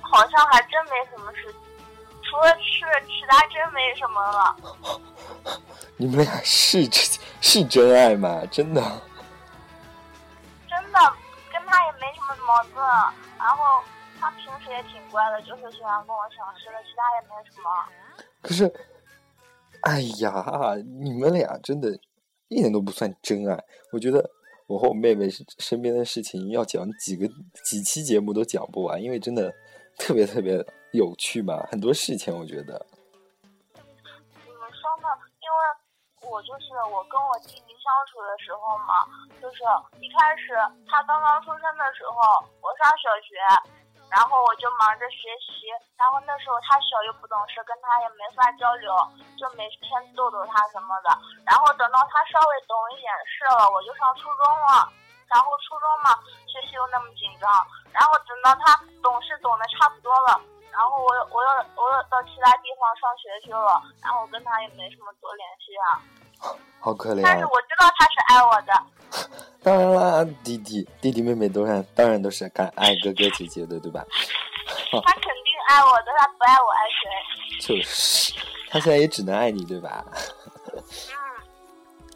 [0.01, 1.53] 好像还真没什么事，
[2.23, 5.61] 除了吃，其他真没什么了。
[5.97, 6.89] 你们俩是
[7.41, 8.43] 是真爱吗？
[8.51, 8.81] 真的。
[12.25, 12.75] 他也没什么毛病，
[13.37, 13.83] 然后
[14.19, 17.69] 他平时也挺乖的，就是喜欢跟我抢吃的，其他也没什么。
[18.41, 18.71] 可是，
[19.81, 21.89] 哎呀，你们俩真的，
[22.47, 23.61] 一点都不算真爱。
[23.91, 24.29] 我觉得
[24.67, 25.27] 我和我妹妹
[25.59, 27.27] 身边的事情要讲几个
[27.63, 29.53] 几期节目都讲不完，因为真的
[29.97, 32.85] 特别特别有趣嘛，很多事情我觉得。
[36.23, 37.73] 我就是我跟我弟弟。
[37.83, 39.03] 相处的时候嘛，
[39.43, 39.59] 就是
[39.99, 40.55] 一开始
[40.87, 43.35] 他刚刚出生的时候，我上小学，
[44.07, 45.67] 然后我就忙着学习，
[45.99, 48.95] 然后那时候他小又不懂事，跟他也没法交流，
[49.35, 51.11] 就每天逗逗他什么的。
[51.43, 54.87] 然后等到他稍微懂一点事了，我就上初中了，
[55.27, 56.15] 然后初中嘛，
[56.47, 57.51] 学习又那么紧张，
[57.91, 60.39] 然后等到他懂事懂得差不多了，
[60.73, 66.01] 然后我我又我又到其他地方上学去了，然后我跟他也没什么多联系啊。
[66.81, 68.73] 好可怜，但是我知道他是爱我的。
[69.63, 74.03] 当然啦，弟弟弟弟妹妹都是，当然都是爱爱哥哥姐姐的，对吧？
[74.91, 77.07] 他肯定爱我的，他不爱我爱谁？
[77.61, 78.33] 就是，
[78.69, 80.03] 他现在也只能爱你，对吧？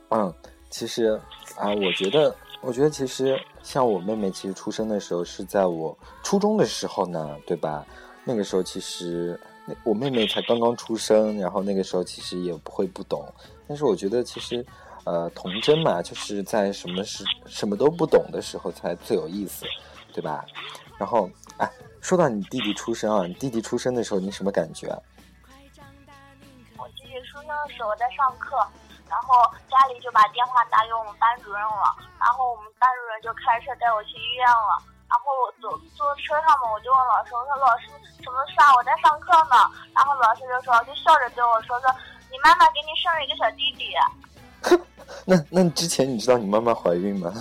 [0.09, 0.33] 嗯，
[0.69, 1.17] 其实
[1.57, 7.85] 啊，我觉得，我觉得其实像我妹妹，其实出生的时候是在我初中的时候呢，对吧？
[8.27, 9.39] 那个时候其实
[9.85, 13.25] 我妹妹才刚刚出生，然后那个时候其实也不会不懂。
[13.65, 14.65] 但是我觉得其实，
[15.05, 19.65] 呃，童真嘛，就是在什么是什么都不懂的时候才最有意思，
[20.11, 20.43] 对吧？
[20.97, 24.87] 然后，哎，说到你弟弟出生啊，你弟弟出生的时候你什么感觉？
[26.77, 28.57] 我弟弟出生的时候我在上课，
[29.07, 29.39] 然后
[29.71, 37.87] 家里就把电话打给我们班主任了，然后我们班主任就开车带我去医院了，然后我坐坐车上嘛，我就问老师，我说老师
[38.23, 38.75] 什么事啊？
[38.75, 39.55] 我在上课呢，
[39.95, 41.89] 然后老师就说，就笑着对我说说。
[42.29, 43.95] 你妈妈给你生了一个小弟弟。
[45.23, 47.31] 那那之前你知道你妈妈怀孕吗？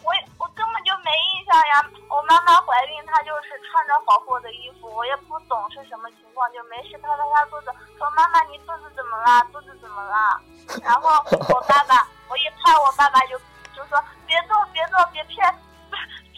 [0.00, 0.08] 我
[0.40, 1.84] 我根本就没印象呀。
[2.08, 7.68] 我妈妈怀孕，她就是穿着保护的衣服，我也不懂是什么情况，就没事拍拍她肚子，
[7.98, 9.44] 说妈妈你肚子怎么了？
[9.52, 10.40] 肚子怎么了？
[10.82, 13.36] 然后我爸爸，我一拍我爸爸就
[13.76, 15.54] 就说别动别动别拍，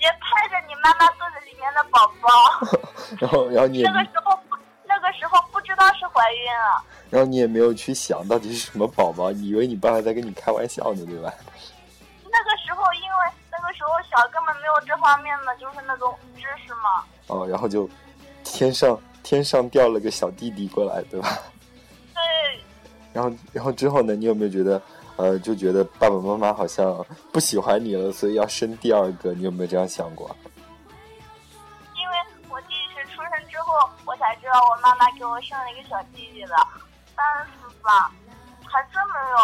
[0.05, 2.29] 别拍着你妈妈肚子里面的宝宝。
[3.19, 6.85] 然后然后你那个时候不那个时候不知道是怀孕了。
[7.09, 11.33] 然后你也没有去想到底是什么宝宝，你以为你爸爸在跟你开玩笑呢，对吧？
[12.31, 17.03] 那个时候，因为那个时候小，根本没有这方面的，就是那种知识嘛。
[17.29, 17.88] 哦，然后就
[18.43, 21.29] 天上天上掉了个小弟弟过来，对吧？
[22.12, 22.61] 对，
[23.14, 24.83] 然后然后之后呢，你有没有觉得
[25.16, 29.33] 呃，就觉得爸爸妈妈好像不喜欢你了，所以要生第二个？
[29.33, 30.35] 你有没有这样想过？
[31.94, 32.14] 因为
[32.50, 36.55] 我弟弟是出生之后，我才知道我妈妈给我生了一个小弟弟的，
[37.14, 38.11] 但是吧，
[38.66, 39.38] 还真没有。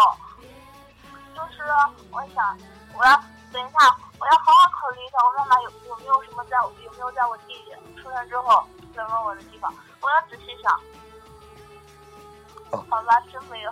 [1.33, 1.63] 就是
[2.11, 2.57] 我想，
[2.99, 3.15] 我要
[3.53, 8.61] 等一下，我要好好考虑一下，我妈妈有有没有什么在，有没有在我弟弟出生之后
[8.93, 10.77] 冷落我的地方，我要仔细想。
[12.71, 13.71] 好吧，真没有。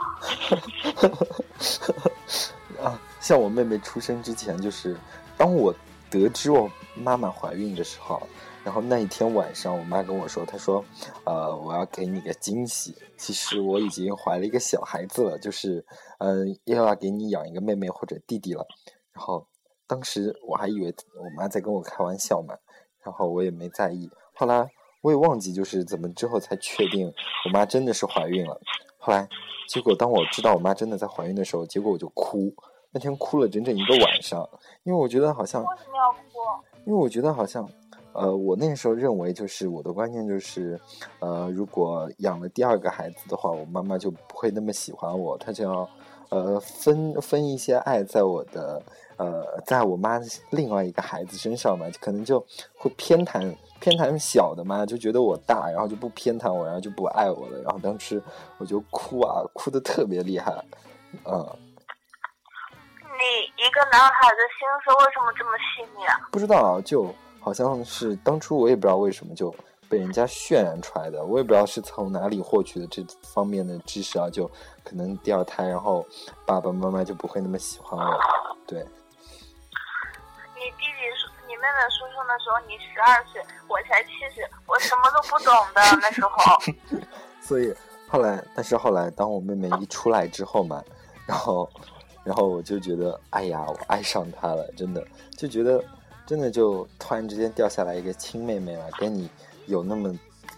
[2.84, 4.96] 啊，像我妹妹出生之前，就是
[5.38, 5.74] 当我
[6.10, 8.22] 得知我妈妈怀孕的时候，
[8.64, 10.84] 然后那一天晚上，我妈跟我说，她说，
[11.26, 12.96] 呃，我要给你个惊喜。
[13.18, 15.86] 其实我已经怀了一个小孩子了，就是，
[16.20, 18.66] 嗯，又要给你养一个妹妹或者弟弟了。
[19.12, 19.46] 然后
[19.86, 22.56] 当时我还以为我妈在跟我开玩笑嘛，
[23.04, 24.10] 然后我也没在意。
[24.34, 27.14] 后来我也忘记就是怎么之后才确定
[27.46, 28.62] 我妈真的是怀孕了。
[29.00, 29.28] 后来，
[29.68, 32.54] 结果当我知道我妈真的在怀孕的时候，结果我就哭。
[32.92, 34.50] 那天哭了整整一个晚上，
[34.82, 36.20] 因为我觉得好像为什么要哭？
[36.86, 37.70] 因为我觉得好像，
[38.14, 40.80] 呃，我那时候认为就是我的观念就是，
[41.20, 45.88] 呃，如果养了第二个孩子的话，我妈妈就不会那么喜欢我，她就要，
[46.30, 48.82] 呃，分分一些爱在我的，
[49.18, 50.20] 呃，在我妈
[50.52, 52.40] 另外一个孩子身上嘛，可能就
[52.78, 53.56] 会偏袒。
[53.80, 57.62] 偏袒小的嘛，就觉得我大，然后就不偏袒我，然后就不爱我了。
[57.62, 58.22] 然后当时
[58.58, 60.52] 我就哭啊，哭的特别厉害，
[61.24, 61.48] 嗯。
[63.22, 66.28] 你一个男孩的心思为什么这么细腻啊？
[66.30, 69.50] 不知道啊，就好像是当初我也不知道为什么就
[69.90, 74.46] 被人家渲染出来的，我也不知道是从哪里获取的这方面的知识啊，就
[74.84, 76.06] 可能第二胎，然后
[76.46, 78.20] 爸爸妈妈就不会那么喜欢我，
[78.68, 78.80] 对。
[80.56, 81.02] 你弟弟
[81.48, 86.30] 你妹妹出生的时候你十二岁，我才七岁，我什么都不懂的那时候。
[87.42, 87.74] 所以
[88.08, 90.84] 后来，但是后来，当我妹妹一出来之后嘛，
[91.26, 91.68] 然后，
[92.24, 95.04] 然后我就觉得，哎呀，我爱上她了，真的，
[95.38, 95.84] 就觉得，
[96.28, 99.30] 真的就突然之间掉下来一个亲妹妹了，跟你
[99.70, 100.14] 有那么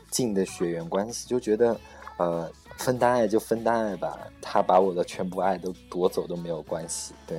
[0.10, 1.80] 近的血缘关系，就觉得，
[2.18, 7.38] 呃，分担爱就分担爱吧，他把我的全部爱都夺走都没有关系，对。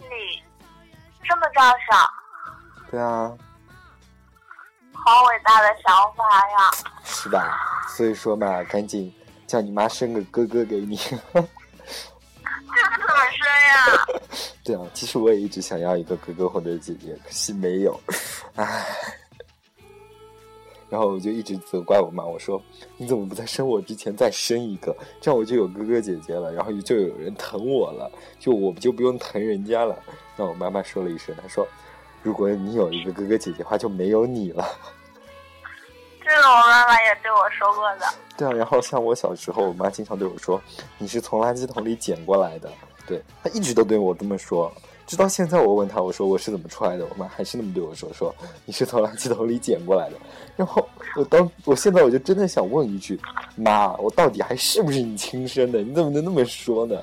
[0.00, 0.06] 你
[1.28, 2.08] 这么这样想，
[2.90, 3.36] 对啊，
[4.92, 6.70] 好伟大的想法呀！
[7.04, 7.58] 是吧？
[7.88, 9.12] 所以说嘛，赶紧
[9.46, 10.96] 叫你妈生个哥哥给你。
[10.96, 14.06] 这个怎么生呀？
[14.62, 18.00] 对啊，其实我也一直想要一个哥哥或者姐姐，可惜没有，
[18.56, 18.84] 唉。
[20.96, 22.58] 然后我就一直责怪我妈，我说
[22.96, 29.94] 你怎么不在生我之前再生一个，这样我就有哥哥姐姐了，然后就有人疼我了，就我就不用疼人家了。
[30.38, 31.68] 那我妈妈说了一声，她说
[32.24, 34.66] ：“如果你有一个哥哥姐姐的话，就没有你了。
[36.24, 38.06] ”这个我妈妈也对我说过的。
[38.38, 40.58] 对啊，然后像我小时候，我妈经常对我说
[40.96, 42.72] ：“你是从垃圾桶里捡过来的。”
[43.06, 44.72] 对她一直都对我这么说。
[45.06, 50.16] 直到现在，我问他，我说我是怎么出来的，我妈还是那么对我说，说你是从垃圾桶里捡过来的。
[50.56, 53.20] 然后我当我现在我就真的想问一句，
[53.54, 55.78] 妈，我到底还是不是你亲生的？
[55.78, 56.96] 你怎么能那么说呢？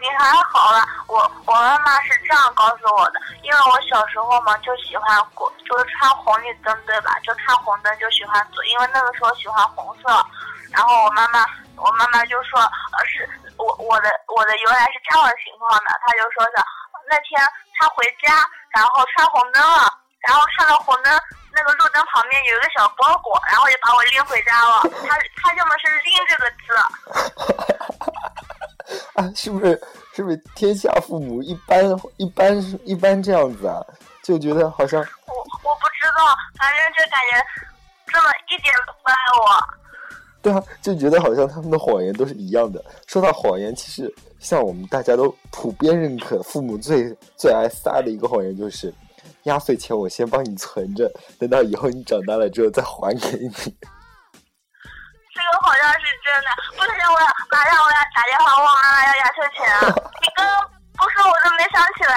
[0.00, 7.12] 你还好了，我我妈妈是这样告诉我的，因为我小时候嘛就喜欢过，就是穿红绿灯对吧？
[7.22, 10.08] 就看红灯就喜欢走，因为那个时候喜欢红色。
[10.72, 11.44] 然后我妈妈，
[11.76, 13.28] 我妈妈就说，呃是。
[13.60, 16.56] 我我的我的由来是这样的情况的，他就说是，
[17.08, 17.36] 那天
[17.78, 21.12] 他回家，然后穿红灯了，然后看到红灯
[21.52, 24.80] 那个路灯旁边有一个小包裹，然后就把我拎回家了。
[25.06, 26.64] 他他用的是“拎”这个字。
[29.20, 29.78] 啊，是不是
[30.14, 31.84] 是不是天下父母一般
[32.16, 33.84] 一般一般这样子啊？
[34.22, 37.44] 就觉得好像我我不知道，反正就感觉
[38.06, 39.46] 这么一点都不爱我。
[40.42, 42.82] 对啊，就觉得好像他们的谎言都是一样的。
[43.06, 48.90] 说到谎言，其实像我们大家都普遍认可，父母最最爱撒的一个谎言就是：
[49.42, 53.50] 压岁钱我先帮你存着，等到以后你长大了之后再还给你。
[53.52, 59.60] 这个好像是真的，不行，我要马上我要打电话问妈妈要压岁钱。
[59.76, 60.50] 啊你刚刚
[60.96, 62.16] 不说我都没想起来。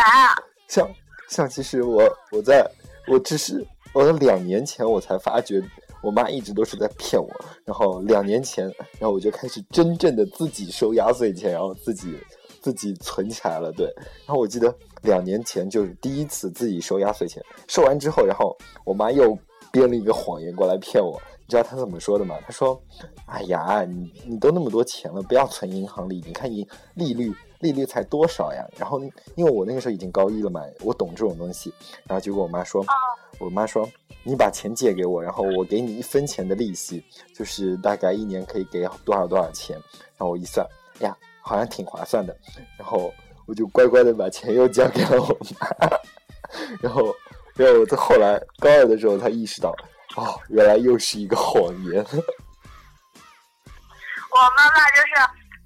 [0.69, 0.87] 像
[1.29, 2.65] 像，其实我我在
[3.07, 5.61] 我只是我两年前我才发觉。
[6.03, 7.29] 我妈一直都是在骗我，
[7.65, 8.65] 然后两年前，
[8.99, 12.15] 然后我就开始真正的自己收压岁钱，然后自己
[12.61, 13.71] 自己存起来了。
[13.71, 13.87] 对，
[14.25, 19.37] 然后我记得两年前就是第一次自己收压岁钱，收完之后，然后我妈又
[19.71, 21.19] 编了一个谎言过来骗我。
[21.45, 22.37] 你知道她怎么说的吗？
[22.45, 22.81] 她说
[23.27, 29.01] ：“哎呀，你你都那么多钱了，不要存银行里，你看银利率利率才多少呀？”然后
[29.35, 31.73] 因为我那个时候已经高一了嘛，我懂这种东西。
[32.07, 32.83] 然后结果我妈说
[33.39, 33.89] ：“我妈说。”
[34.25, 37.03] 你把钱借给我，然后我给你一分钱的利息，
[37.35, 39.75] 就是大概一年可以给多少多少钱。
[40.15, 40.65] 然后我一算，
[40.99, 42.33] 呀，好像挺划算的。
[42.79, 43.13] 然后
[43.45, 45.67] 我就乖乖的把钱又交给了我妈。
[46.79, 47.13] 然后，
[47.53, 49.75] 然后我在后来高二的时候才意识到，
[50.15, 52.01] 哦，原来又是一个谎言。
[54.31, 55.09] 我妈妈就是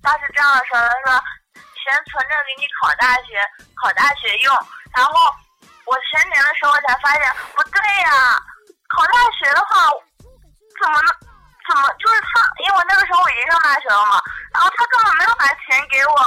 [0.01, 1.13] 当时这样说的，说
[1.53, 3.38] 钱存着给你考大学，
[3.75, 4.51] 考大学用。
[4.95, 5.13] 然后。
[5.88, 7.23] 我前年的时候才发现
[7.56, 8.36] 不对呀，
[8.91, 9.88] 考大学的话，
[10.78, 11.08] 怎么能
[11.63, 12.43] 怎么就是他？
[12.60, 14.19] 因为我那个时候我已经上大学了嘛，
[14.52, 16.19] 然后他根本没有把钱给我，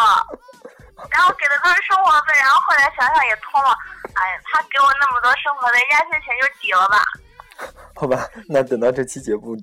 [1.12, 2.32] 然后给的都是生活费。
[2.40, 3.72] 然后后来想想也通了，
[4.16, 7.04] 哎呀，他给我那么多生活费，压岁钱就抵了吧。
[8.00, 8.16] 好吧，
[8.48, 9.56] 那等到这期节目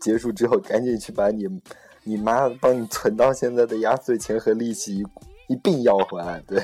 [0.00, 1.46] 结束之后，赶紧去把你
[2.02, 5.02] 你妈帮你存到现在的压岁钱和利息
[5.48, 6.58] 一并要回来，对。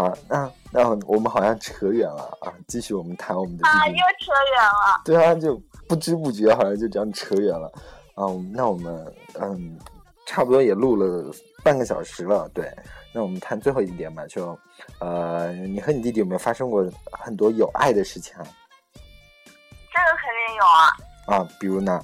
[0.00, 2.52] 啊，那那我们好像扯远了啊！
[2.66, 5.02] 继续我们谈我们的啊，又扯远了。
[5.04, 7.70] 对啊，就不知不觉好像就这样扯远了。
[8.14, 9.78] 啊，那我们嗯，
[10.26, 11.30] 差不多也录了
[11.62, 12.48] 半个小时了。
[12.54, 12.74] 对，
[13.12, 14.58] 那我们谈最后一点吧，就
[15.00, 16.82] 呃，你和你弟弟有没有发生过
[17.12, 18.46] 很多有爱的事情啊？
[18.94, 21.36] 这个肯定有啊。
[21.36, 22.02] 啊，比如呢？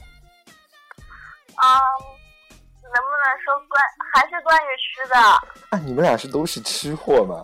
[0.69, 1.65] 嗯，
[2.83, 3.83] 能不能说关
[4.13, 5.17] 还是关于吃的？
[5.71, 7.43] 啊，你们俩是都是吃货吗？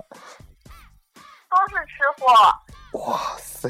[1.53, 3.01] 都是吃货。
[3.07, 3.69] 哇塞！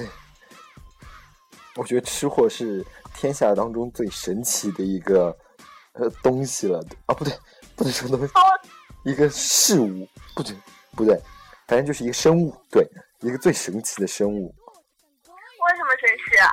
[1.77, 5.37] 我觉得吃货是天下当中最神奇的一个
[5.95, 7.33] 呃东西了啊，不对，
[7.75, 8.33] 不能说东西，
[9.05, 10.55] 一个事物，不对，
[10.95, 11.19] 不对，
[11.67, 12.87] 反正就是一个生物，对，
[13.21, 14.55] 一个最神奇的生物。
[15.27, 16.37] 为什么神奇？
[16.39, 16.49] 啊？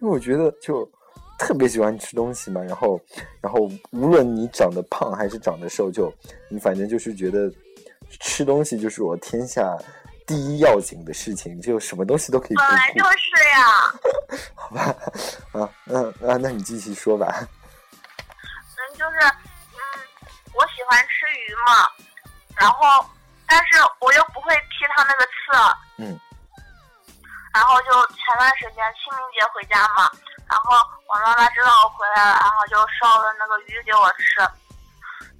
[0.00, 0.90] 因为我觉得就
[1.38, 3.00] 特别喜欢吃东西嘛，然后，
[3.40, 3.60] 然后
[3.92, 6.12] 无论你长得胖还是长得瘦，就
[6.50, 7.48] 你反正就是觉得
[8.18, 9.76] 吃东西就是我天下。
[10.28, 12.54] 第一要紧的事情，就什么东西都可以。
[12.54, 13.64] 本来就是呀。
[14.54, 14.94] 好吧，
[15.56, 17.26] 啊，那那那你继续说吧。
[17.40, 19.80] 嗯，就是，嗯，
[20.52, 21.88] 我喜欢吃鱼嘛，
[22.60, 23.08] 然后，
[23.48, 25.32] 但是我又不会剔它那个刺。
[25.96, 26.20] 嗯。
[27.54, 30.12] 然后就前段时间清明节回家嘛，
[30.44, 30.76] 然后
[31.08, 34.44] 我妈妈知道我回来了，然后就烧了那个鱼给我吃，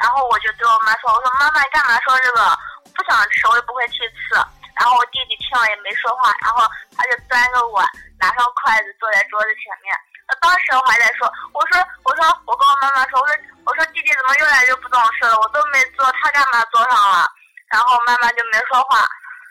[0.01, 2.41] 然后我就对我妈说：“我说妈妈，你干嘛烧这个？
[2.83, 4.41] 我不想吃，我也不会剔刺。”
[4.79, 6.63] 然后我弟弟听了也没说话，然后
[6.97, 7.85] 他就端个碗，
[8.19, 9.91] 拿上筷子，坐在桌子前面。
[10.31, 13.35] 那当时我还在说，我说，我说，我跟我妈妈说，我说，
[13.67, 15.35] 我说弟弟怎么越来越不懂事了？
[15.41, 17.27] 我都没坐，他干嘛坐上了？
[17.75, 19.03] 然后妈妈就没说话。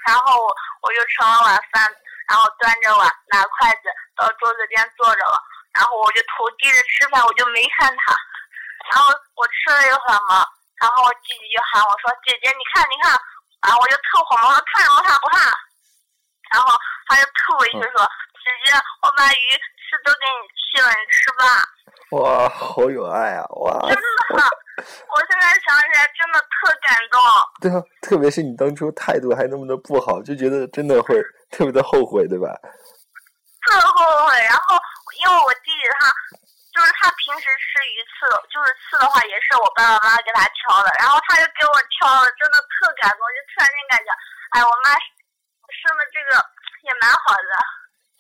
[0.08, 0.48] 然后我
[0.88, 1.84] 我就盛了碗饭，
[2.30, 5.36] 然后端着碗，拿筷子到桌子边坐着了。
[5.76, 8.16] 然后我就头低着吃饭，我就没看他。
[8.94, 10.46] 然后我吃了一会儿嘛，
[10.80, 13.12] 然后我弟弟就喊我说：“姐姐，你看，你看。”
[13.68, 15.52] 然后我就特火嘛，我说看什么怕不怕？
[16.56, 16.72] 然后
[17.08, 18.00] 他就特委屈说
[18.40, 18.72] ：“姐姐，
[19.04, 21.44] 我把鱼刺都给你去了，你吃吧。”
[22.16, 23.44] 哇，好有爱啊！
[23.60, 24.00] 哇，真的，
[24.80, 27.20] 我现在想起来真的特感动。
[27.60, 32.48] 对啊，特别是你当初态度还那么的不好，就觉得真的会特别的后悔，对吧？
[33.68, 34.40] 特后悔。
[34.46, 34.80] 然后
[35.20, 36.08] 因为我弟弟他。
[36.78, 44.10] 就是他平时吃鱼刺，就是刺的话也是我爸爸妈妈给他挑的，然后他就给我挑了，真的特感动，就突然间感觉，
[44.54, 46.38] 哎，我妈生的这个
[46.86, 47.50] 也蛮好的。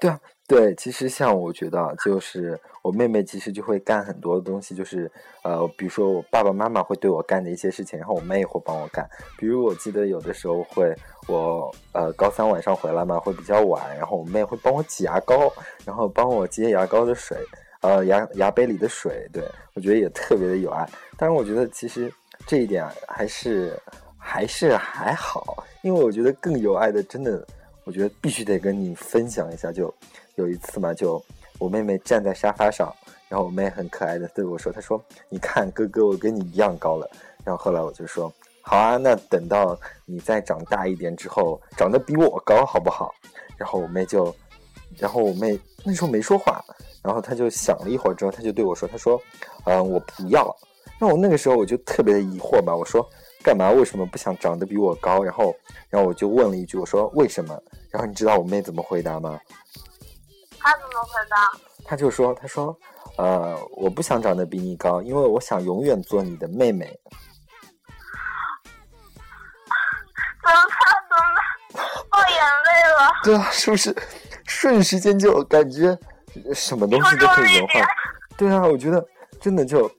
[0.02, 5.12] 对啊，对，其实像我觉得，就是我妹妹其实就会干很多东西，就是
[5.44, 9.08] 呃，比如说我爸爸妈妈会对我干的一些事情，然后我妹会帮我干。
[9.38, 10.96] 比如我记得有的时候会，
[11.28, 15.54] 我呃高三晚上回来嘛，会比较晚，然后我妹会帮我挤牙膏，
[15.86, 17.38] 然后帮我接牙膏的水。
[17.82, 20.88] 呃，牙牙杯里的水，对我觉得也特别的有爱。
[21.16, 22.12] 但是我觉得其实
[22.46, 23.80] 这一点还是
[24.18, 27.46] 还是还好，因为我觉得更有爱的，真的，
[27.84, 29.72] 我觉得必须得跟你分享一下。
[29.72, 29.94] 就
[30.36, 31.24] 有一次嘛，就
[31.60, 32.94] 我妹妹站在沙发上，
[33.30, 37.10] 然后我妹很可爱的对我说：“她说你看哥哥，我跟你一样高了。”
[37.46, 43.14] 然后后来我就说：“好啊，那等到你再长大一点之后，长得比我高好不好？”
[43.56, 44.36] 然后我妹就，
[44.98, 46.64] 然后我妹那时候没说话。
[47.08, 49.18] 然后他就想了一会儿之后，他就对我说：“他说，
[49.64, 50.54] 嗯，我不要。”
[51.00, 53.08] 那我那个时候我就特别的疑惑吧，我说
[53.42, 53.72] ：“干嘛？
[53.72, 55.56] 为什么不想长得比我高？”然后，
[55.90, 57.58] 然后我就问了一句：“我说为什么？”
[57.90, 59.40] 然后你知道我妹怎么回答吗？
[60.60, 61.50] 她怎么回答？
[61.86, 62.78] 她就说：“她说，
[63.18, 66.88] 呃，我不想长得比你高，因为我想永远做你的妹妹。
[70.44, 70.78] ”怎么办？
[71.08, 71.42] 怎么办？
[72.12, 73.00] 冒眼泪了。
[73.24, 73.96] 对啊，是不是
[74.46, 75.98] 瞬时间就感觉？
[76.54, 77.82] 什么东西都可以融化，
[78.38, 79.06] 对啊，我觉得
[79.40, 79.90] 真的就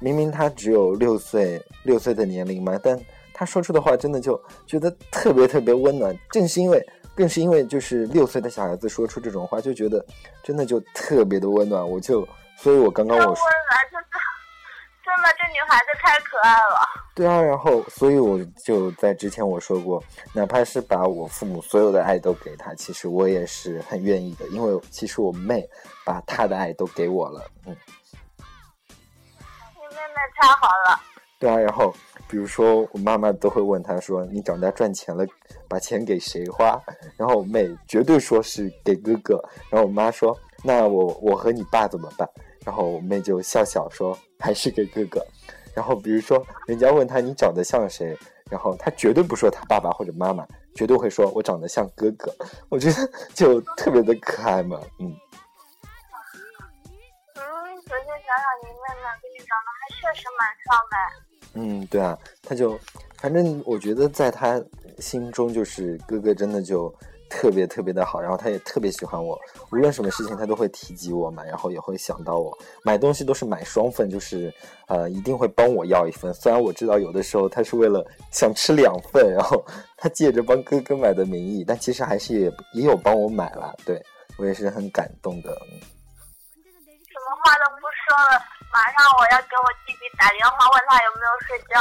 [0.00, 2.98] 明明他只有六岁六岁的年龄嘛，但
[3.32, 6.16] 他说出的话真的就觉得特别特别温暖。
[6.30, 6.84] 正是因为
[7.14, 10.04] 更是因为就是六岁的小孩子说出这种话，就觉得
[10.42, 11.86] 真的就特别的温暖。
[11.86, 12.26] 我就，
[12.56, 14.04] 所以我刚刚我说，温暖就是
[15.16, 16.86] 真的，这女孩子太可爱了。
[17.14, 20.02] 对啊，然后所以我就在之前我说过，
[20.34, 25.66] 哪怕是把我父母所有的爱都给她，其实我也是很愿意的，因为其实我妹
[26.04, 27.40] 把她的爱都给我了。
[27.66, 27.74] 嗯，
[29.74, 31.00] 你妹妹太好了。
[31.38, 31.94] 对啊，然后。
[32.28, 35.24] 比如说，我妈妈都会问她说：“你长大赚钱了，
[35.68, 36.76] 把钱给谁花？”
[37.16, 39.40] 然后我妹绝对说是给哥哥。
[39.70, 42.28] 然后我妈说：“那我我和你爸怎么办？”
[42.66, 45.24] 然后我妹就笑笑说：“还是给哥哥。”
[45.72, 48.18] 然后比如说，人家问他你长得像谁，
[48.50, 50.44] 然后他绝对不说他爸爸或者妈妈，
[50.74, 52.34] 绝对会说我长得像哥哥。
[52.68, 55.06] 我觉得就特别的可爱嘛，嗯。
[57.36, 57.44] 嗯，
[57.82, 60.96] 仔细想想，你妹妹跟你长得还确实蛮像的。
[61.58, 62.76] 嗯，对啊，他就，
[63.18, 64.60] 反正我觉得在他
[64.98, 66.92] 心中，就是哥哥真的就
[67.28, 69.38] 特别特别的好，然后他也特别喜欢我，
[69.72, 74.52] 无论什么事情他都会提及我嘛，然后也会想到我，买东西都是买双份，就是
[74.88, 79.64] 呃一定会帮我要一份，虽然我知道有的时候他是为了想吃两份，然后
[79.96, 84.02] 他借着帮哥哥买的名义，但其实还是也也有帮我买了，对
[84.38, 85.50] 我也是很感动的。
[85.50, 88.42] 什么话都不说了。
[88.72, 91.74] 马上我要给我弟弟打电话，问他有没有睡觉。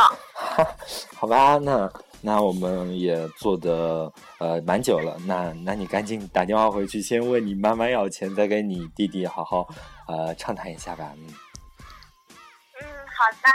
[1.19, 1.91] 好吧，那
[2.25, 9.67] 那我们也做的呃蛮久了，那那你赶紧打电话回去，先问你妈妈要钱，再跟你弟弟好好
[10.07, 11.13] 呃畅谈一下吧。
[11.17, 11.27] 嗯，
[12.81, 13.47] 嗯，好的。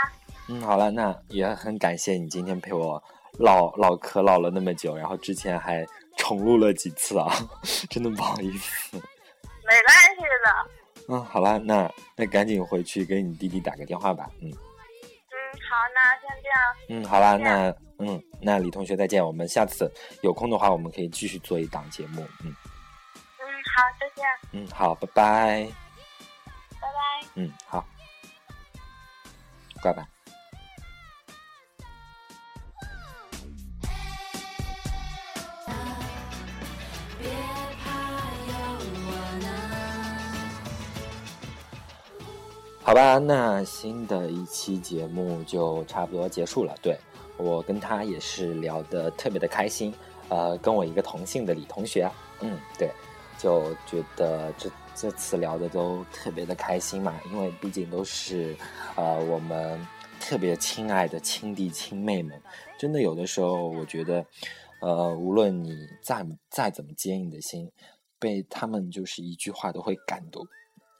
[0.47, 3.03] 嗯，好了，那也很感谢你今天陪我
[3.39, 7.29] 唠唠嗑唠了那么久，然后之前还重录了几次啊，
[7.91, 8.95] 真的不好意思。
[8.95, 11.13] 没关系的。
[11.13, 14.29] 嗯，好了，那那赶紧回去给你弟弟打个电话吧。
[14.41, 14.57] 嗯，嗯，
[15.71, 16.75] 好，那先这样。
[16.89, 19.25] 嗯，好啦，那嗯，那李同学再见。
[19.25, 19.89] 我们下次
[20.21, 22.21] 有空的话，我们可以继续做一档节目。
[22.43, 22.53] 嗯，
[23.39, 24.25] 嗯，好，再见。
[24.51, 25.65] 嗯，好，拜拜。
[26.81, 27.27] 拜拜。
[27.35, 27.85] 嗯，好，
[29.81, 30.05] 挂吧。
[42.91, 46.75] 好吧，那新的一期节目就差不多结束了。
[46.81, 46.99] 对
[47.37, 49.93] 我跟他也是聊得特别的开心，
[50.27, 52.11] 呃，跟我一个同姓的李同学，
[52.41, 52.91] 嗯，对，
[53.39, 58.53] 就觉得这这次聊的都特别的开心嘛，因为毕竟都是
[58.97, 59.79] 呃我们
[60.19, 62.41] 特别亲爱的亲弟亲妹们，
[62.77, 64.25] 真的有的时候我觉得，
[64.81, 67.71] 呃，无论你再再怎么坚硬的心，
[68.19, 70.45] 被他们就是一句话都会感动，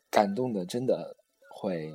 [0.10, 1.18] 感动的真的。
[1.62, 1.94] 会，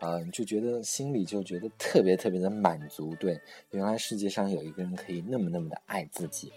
[0.00, 3.14] 嗯，就觉得心里就觉得特别特别的满足。
[3.14, 3.40] 对，
[3.70, 6.52] 原来世界上有一个人可以那么那么的爱自己。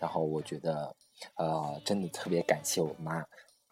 [0.00, 0.92] 然后我觉得，
[1.36, 3.24] 呃，真的特别感谢我妈，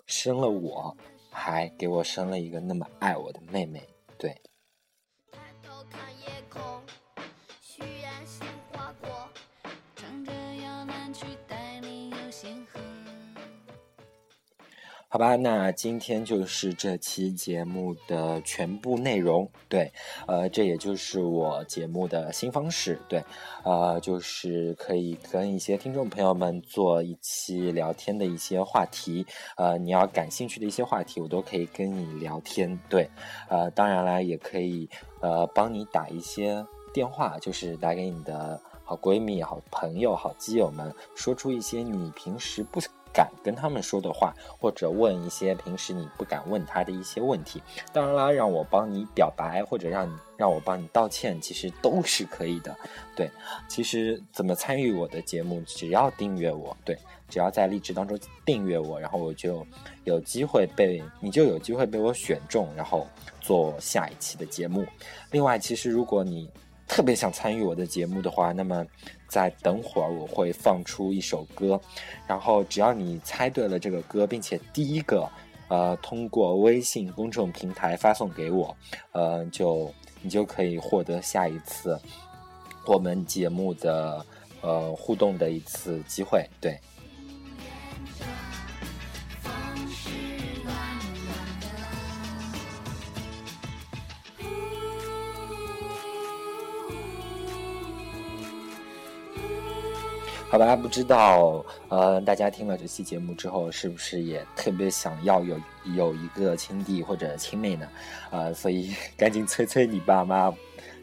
[0.07, 0.97] 生了我，
[1.33, 3.83] 还给我生了一个那么爱我的妹妹。
[4.17, 4.41] 对。
[15.13, 19.47] 好吧，那今天就是这期节目的全部内容。
[19.69, 19.93] 对，
[20.27, 22.99] 呃，这也就是我节目的新方式。
[23.11, 23.23] 对，
[23.63, 29.27] 呃，就是可以跟一些听众朋友们做一期聊天的一些话题。
[29.59, 32.81] 呃，你要感兴趣的一些话题，我都可以跟你聊天。
[32.89, 33.07] 对，
[33.51, 34.89] 呃，当然了，也可以
[35.21, 42.81] 呃帮你打一些电话，就是打给你的好闺蜜、好朋友、好基友们，说出一些你平时不。
[43.13, 52.77] 敢跟他们说的话，或者问一些平时你不敢问他的一些问题，当然啦，让我帮你表白，或者让你让我帮你道歉，其实都是可以的。
[53.15, 53.31] 对，
[53.69, 56.97] 其实怎么参与我的节目，只要订阅我，对，
[57.29, 59.67] 只要在励志当中订阅我，然后我就
[60.05, 63.07] 有机会被你就有机会被我选中，然后
[63.41, 64.87] 做下一期的节目。
[65.31, 66.51] 另外，其实如果你
[66.93, 68.85] 特别想参与我的节目的话，那么
[69.27, 71.81] 在等会儿我会放出一首歌，
[72.27, 75.27] 然后只要你猜对了这个歌，并且第一个
[75.69, 78.77] 呃通过微信公众平台发送给我，
[79.13, 79.91] 呃就
[80.21, 81.99] 你就可以获得下一次
[82.85, 84.23] 我们节目的
[84.61, 86.79] 呃互动的一次机会，对。
[100.53, 105.59] 好吧，不知道，呃，大家听了这期节目之后，是不是也特别想要有
[105.97, 107.89] 有一个亲弟或者亲妹呢？
[108.31, 110.53] 呃，所以赶紧催催你爸妈，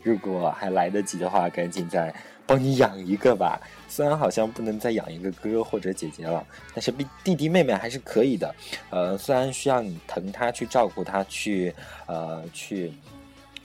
[0.04, 2.14] 如果还来得及的话，赶紧再
[2.46, 3.60] 帮你养一个吧。
[3.88, 6.46] 虽然好像不能再养一个哥哥或者姐姐了，
[6.76, 8.54] 但是弟弟弟妹妹还是可以的。
[8.92, 11.74] 呃，虽然需要你疼他，去照顾他，去
[12.06, 12.94] 呃去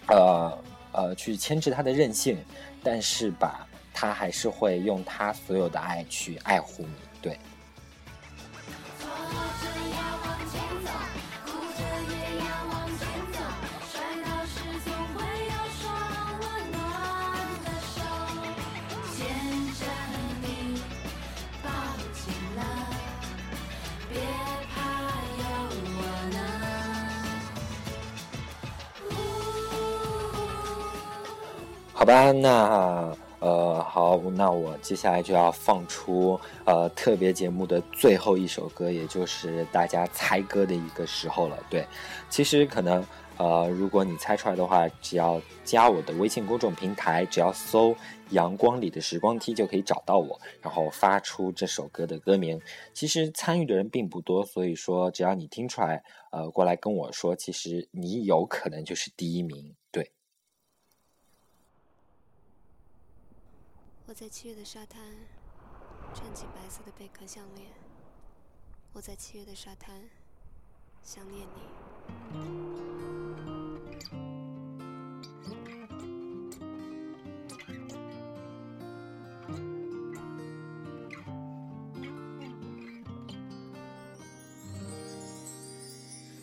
[0.06, 0.58] 呃
[0.92, 2.38] 呃去牵制他的任性，
[2.82, 6.94] 但是吧，他还是会用他所有的爱去爱护你。
[7.22, 7.38] 对。
[31.96, 41.58] 好吧，那呃好，那我接下来就要放出呃特别节目的最后一首歌，也就是大家猜歌的一个时候了。
[41.68, 41.86] 对，
[42.30, 43.04] 其实可能
[43.36, 47.94] 呃如果你猜出来的话，只要加我的微信公众平台，只要搜
[48.32, 52.58] “阳光里的时光梯”就可以找到我，然后发出这首歌的歌名。
[52.94, 59.74] 其实参与的人并不多，所以说只要你听出来，呃过来跟我说，其实你有可能就是第一名。
[59.92, 60.10] 对。
[64.14, 65.02] 我在七月的沙滩，
[66.14, 67.68] 穿起白色的贝壳项链。
[68.92, 70.08] 我在七月的沙滩，
[71.02, 71.62] 想念你。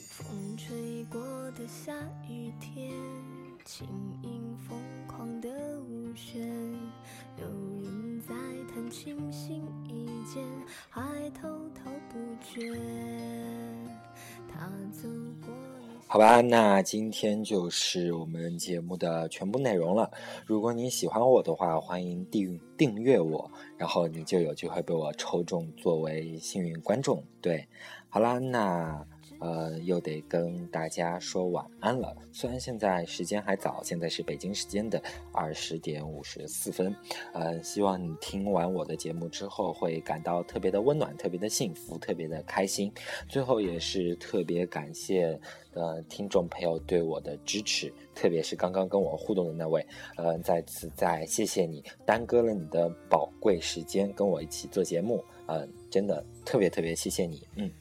[0.09, 1.93] 风吹过的下
[2.27, 2.91] 雨天，
[3.63, 3.87] 轻
[4.23, 4.77] 盈风
[8.91, 10.43] 在弹琴心一间，
[10.89, 12.77] 还滔滔不绝。
[14.49, 15.07] 他走
[15.45, 15.53] 过
[16.07, 20.11] 好吧，那今天就是我们节目的全部内容了。
[20.45, 27.23] 如果你喜欢我的话，欢迎订订阅我，然后你就有机会被我抽中作为幸运观众。
[27.39, 27.65] 对，
[28.09, 29.07] 好啦，那。
[29.41, 32.15] 呃，又得跟大家说晚安了。
[32.31, 35.01] 虽然现在时间还早，现在是北京时间的
[35.33, 36.95] 二十点五十四分。
[37.33, 42.93] 呃，希望你听完我的节目之后，会感到特别的温暖，特别的幸福，特别的开心。
[43.27, 45.37] 最后也是特别感谢
[45.73, 49.83] 呃听众朋友对我的支持，特别是刚刚跟我互动的那位，
[50.17, 57.71] 呃，再次再谢谢你耽搁了你的宝贵时间跟我一起做节目，嗯，真的特别特别谢谢你，嗯。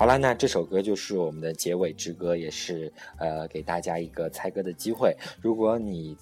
[0.00, 5.14] 好了，那这首歌就是我们的结尾之歌，也是呃给大家一个猜歌的机会。
[5.42, 6.16] 如果你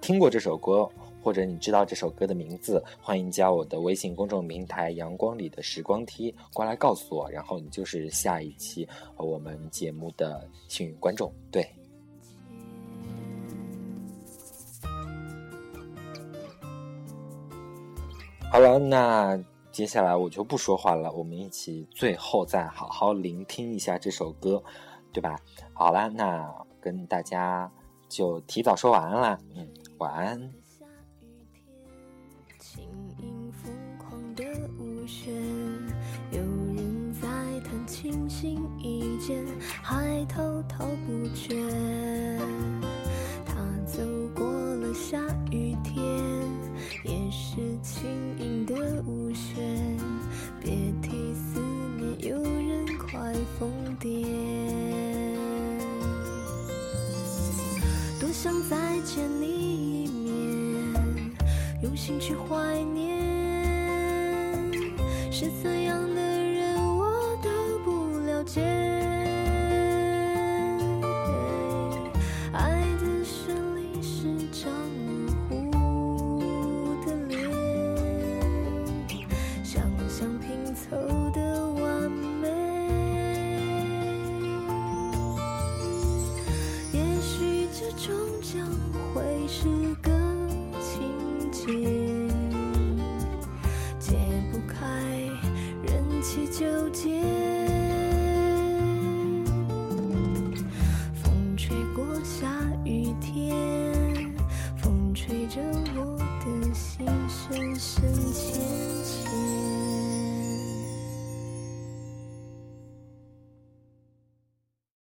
[0.00, 0.88] 听过这首歌，
[1.20, 11.32] 或者你知道这首歌的名字，欢迎加我的微信公众平台“阳光里的时光梯”过来告诉我，然后你就是下一期我们节目的幸运观众。
[11.50, 11.68] 对，
[18.48, 19.44] 好了，那。
[19.74, 24.62] 接下来我就不说话了，我们一起最后再好好聆听一下这首歌，
[25.12, 25.36] 对吧？
[25.72, 26.48] 好了，那
[26.80, 27.68] 跟大家
[28.08, 29.68] 就提早说晚安啦，嗯，
[29.98, 30.52] 晚安。
[41.48, 41.63] 也